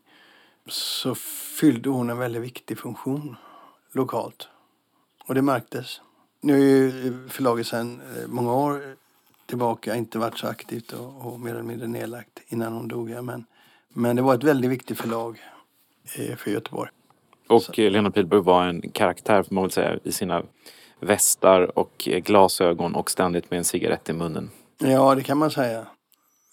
så 0.68 1.16
fyllde 1.60 1.90
hon 1.90 2.10
en 2.10 2.18
väldigt 2.18 2.42
viktig 2.42 2.80
funktion 2.80 3.36
lokalt. 3.92 4.48
Och 5.28 5.36
det 5.36 5.42
märktes. 5.42 6.02
Nu 6.42 6.54
är 6.54 6.60
ju 6.60 7.08
eh, 7.08 7.30
förlaget 7.30 7.68
sedan 7.68 8.02
eh, 8.02 8.28
många 8.28 8.54
år 8.54 8.96
tillbaka 9.46 9.96
inte 9.96 10.20
varit 10.20 10.38
så 10.38 10.48
aktivt 10.48 10.92
och, 10.92 11.26
och 11.26 11.40
mer 11.40 11.52
eller 11.52 11.64
mindre 11.64 11.88
nedlagt 11.88 12.42
innan 12.48 12.74
hon 12.74 12.88
dog. 12.88 13.10
Men, 13.10 13.46
men 13.90 14.16
det 14.16 14.22
var 14.22 14.36
ett 14.36 14.44
väldigt 14.44 14.72
viktigt 14.72 14.98
förlag 14.98 15.40
för 16.38 16.52
Göteborg. 16.52 16.92
Och 17.48 17.64
så. 17.64 17.72
Lena 17.78 18.12
Pilberg 18.12 18.42
var 18.42 18.68
en 18.68 18.82
karaktär 18.82 19.44
får 19.44 19.56
man 19.56 19.64
väl 19.64 19.72
säga 19.72 20.00
i 20.04 20.12
sina 20.12 20.44
västar 21.00 21.80
och 21.80 21.94
glasögon 21.98 22.96
och 22.96 23.12
ständigt 23.12 23.52
med 23.52 23.58
en 23.58 23.64
cigarett 23.64 24.10
i 24.10 24.14
munnen. 24.14 24.50
Ja, 24.78 25.16
det 25.16 25.24
kan 25.24 25.38
man 25.38 25.52
säga. 25.52 25.86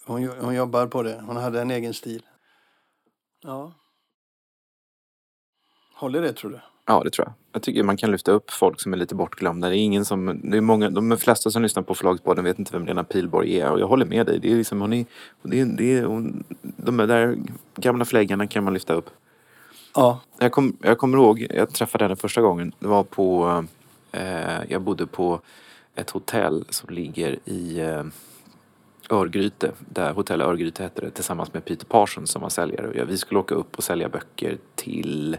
Hon, 0.06 0.30
hon 0.40 0.54
jobbar 0.54 0.86
på 0.86 1.02
det. 1.02 1.22
Hon 1.26 1.36
hade 1.36 1.60
en 1.60 1.70
egen 1.70 1.94
stil. 1.94 2.22
Ja. 3.42 3.72
Håller 5.94 6.22
det 6.22 6.32
tror 6.32 6.50
du? 6.50 6.60
Ja, 6.86 7.02
det 7.04 7.10
tror 7.10 7.26
jag. 7.26 7.34
Jag 7.52 7.62
tycker 7.62 7.82
man 7.82 7.96
kan 7.96 8.10
lyfta 8.10 8.32
upp 8.32 8.50
folk 8.50 8.80
som 8.80 8.92
är 8.92 8.96
lite 8.96 9.14
bortglömda. 9.14 9.68
Det 9.68 9.76
är 9.76 9.78
ingen 9.78 10.04
som, 10.04 10.40
det 10.44 10.56
är 10.56 10.60
många, 10.60 10.90
de 10.90 11.16
flesta 11.18 11.50
som 11.50 11.62
lyssnar 11.62 11.82
på 11.82 11.94
Förlagspodden 11.94 12.44
vet 12.44 12.58
inte 12.58 12.72
vem 12.72 12.86
Lena 12.86 13.04
Pilborg 13.04 13.60
är 13.60 13.70
och 13.70 13.80
jag 13.80 13.86
håller 13.86 14.06
med 14.06 14.26
dig. 14.26 14.38
Det 14.38 14.52
är 14.52 14.56
liksom, 14.56 14.80
hon 14.80 14.92
är, 14.92 15.04
det 15.42 15.60
är, 15.60 15.64
det 15.64 15.98
är, 15.98 16.04
hon, 16.04 16.44
de 16.62 16.96
där 16.96 17.38
gamla 17.76 18.04
förläggarna 18.04 18.46
kan 18.46 18.64
man 18.64 18.74
lyfta 18.74 18.94
upp. 18.94 19.10
Ja. 19.94 20.20
Jag, 20.38 20.52
kom, 20.52 20.76
jag 20.82 20.98
kommer 20.98 21.18
ihåg, 21.18 21.46
jag 21.50 21.70
träffade 21.70 22.04
henne 22.04 22.16
första 22.16 22.40
gången. 22.40 22.72
Det 22.78 22.88
var 22.88 23.04
på, 23.04 23.48
eh, 23.48 23.62
Eh, 24.12 24.60
jag 24.68 24.82
bodde 24.82 25.06
på 25.06 25.40
ett 25.94 26.10
hotell 26.10 26.64
som 26.68 26.94
ligger 26.94 27.38
i 27.44 27.80
eh, 27.80 28.04
Örgryte, 29.10 29.72
där 29.78 30.12
Hotell 30.12 30.40
Örgryte 30.40 30.82
hette 30.82 31.00
det, 31.00 31.10
tillsammans 31.10 31.52
med 31.52 31.64
Peter 31.64 31.86
Parsons 31.86 32.30
som 32.30 32.42
var 32.42 32.48
säljare. 32.48 33.04
Vi 33.04 33.16
skulle 33.16 33.40
åka 33.40 33.54
upp 33.54 33.76
och 33.76 33.84
sälja 33.84 34.08
böcker 34.08 34.58
till 34.74 35.36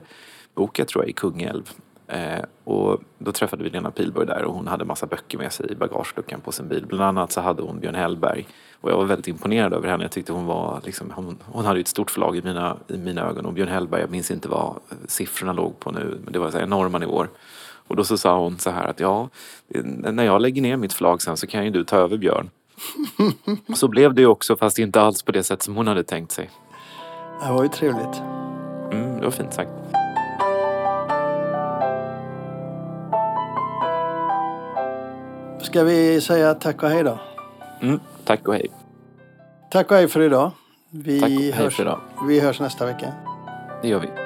Boka 0.53 0.85
tror 0.85 1.03
jag 1.03 1.09
i 1.09 1.13
Kungälv. 1.13 1.69
Eh, 2.07 2.43
och 2.63 3.01
då 3.17 3.31
träffade 3.31 3.63
vi 3.63 3.69
Lena 3.69 3.91
Pilborg 3.91 4.27
där 4.27 4.43
och 4.43 4.53
hon 4.53 4.67
hade 4.67 4.85
massa 4.85 5.05
böcker 5.05 5.37
med 5.37 5.53
sig 5.53 5.71
i 5.71 5.75
bagageluckan 5.75 6.41
på 6.41 6.51
sin 6.51 6.67
bil. 6.67 6.85
Bland 6.85 7.03
annat 7.03 7.31
så 7.31 7.41
hade 7.41 7.61
hon 7.61 7.79
Björn 7.79 7.95
Hellberg. 7.95 8.47
Och 8.81 8.91
jag 8.91 8.97
var 8.97 9.05
väldigt 9.05 9.27
imponerad 9.27 9.73
över 9.73 9.89
henne. 9.89 10.03
Jag 10.03 10.11
tyckte 10.11 10.33
hon 10.33 10.45
var 10.45 10.81
liksom, 10.85 11.11
hon, 11.11 11.37
hon 11.45 11.65
hade 11.65 11.79
ett 11.79 11.87
stort 11.87 12.11
förlag 12.11 12.37
i 12.37 12.41
mina, 12.41 12.77
i 12.87 12.97
mina 12.97 13.21
ögon. 13.21 13.45
Och 13.45 13.53
Björn 13.53 13.67
Hellberg, 13.67 14.01
jag 14.01 14.09
minns 14.09 14.31
inte 14.31 14.49
vad 14.49 14.79
siffrorna 15.07 15.53
låg 15.53 15.79
på 15.79 15.91
nu, 15.91 16.19
men 16.23 16.33
det 16.33 16.39
var 16.39 16.51
så 16.51 16.59
enorma 16.59 16.97
nivåer. 16.97 17.29
Och 17.87 17.95
då 17.95 18.03
så 18.03 18.17
sa 18.17 18.39
hon 18.39 18.59
så 18.59 18.69
här 18.69 18.85
att 18.85 18.99
ja, 18.99 19.29
när 19.93 20.23
jag 20.23 20.41
lägger 20.41 20.61
ner 20.61 20.77
mitt 20.77 20.93
flagg 20.93 21.21
sen 21.21 21.37
så 21.37 21.47
kan 21.47 21.65
ju 21.65 21.71
du 21.71 21.83
ta 21.83 21.97
över 21.97 22.17
Björn. 22.17 22.49
så 23.75 23.87
blev 23.87 24.13
det 24.13 24.21
ju 24.21 24.27
också, 24.27 24.55
fast 24.55 24.79
inte 24.79 25.01
alls 25.01 25.23
på 25.23 25.31
det 25.31 25.43
sätt 25.43 25.61
som 25.61 25.75
hon 25.75 25.87
hade 25.87 26.03
tänkt 26.03 26.31
sig. 26.31 26.49
Det 27.41 27.53
var 27.53 27.63
ju 27.63 27.69
trevligt. 27.69 28.21
Mm, 28.91 29.17
det 29.17 29.23
var 29.23 29.31
fint 29.31 29.53
sagt. 29.53 29.71
Ska 35.61 35.83
vi 35.83 36.21
säga 36.21 36.53
tack 36.53 36.83
och 36.83 36.89
hej 36.89 37.03
då? 37.03 37.19
Mm, 37.81 37.99
tack 38.25 38.47
och 38.47 38.53
hej. 38.53 38.71
Tack 39.71 39.91
och 39.91 39.97
hej 39.97 40.07
för 40.07 40.21
idag. 40.21 40.51
Vi, 40.89 41.19
tack 41.19 41.29
och 41.29 41.35
hej 41.35 41.71
för 41.71 41.83
idag. 41.83 41.99
vi 42.27 42.39
hörs 42.39 42.59
nästa 42.59 42.85
vecka. 42.85 43.13
Det 43.81 43.87
gör 43.87 43.99
vi. 43.99 44.22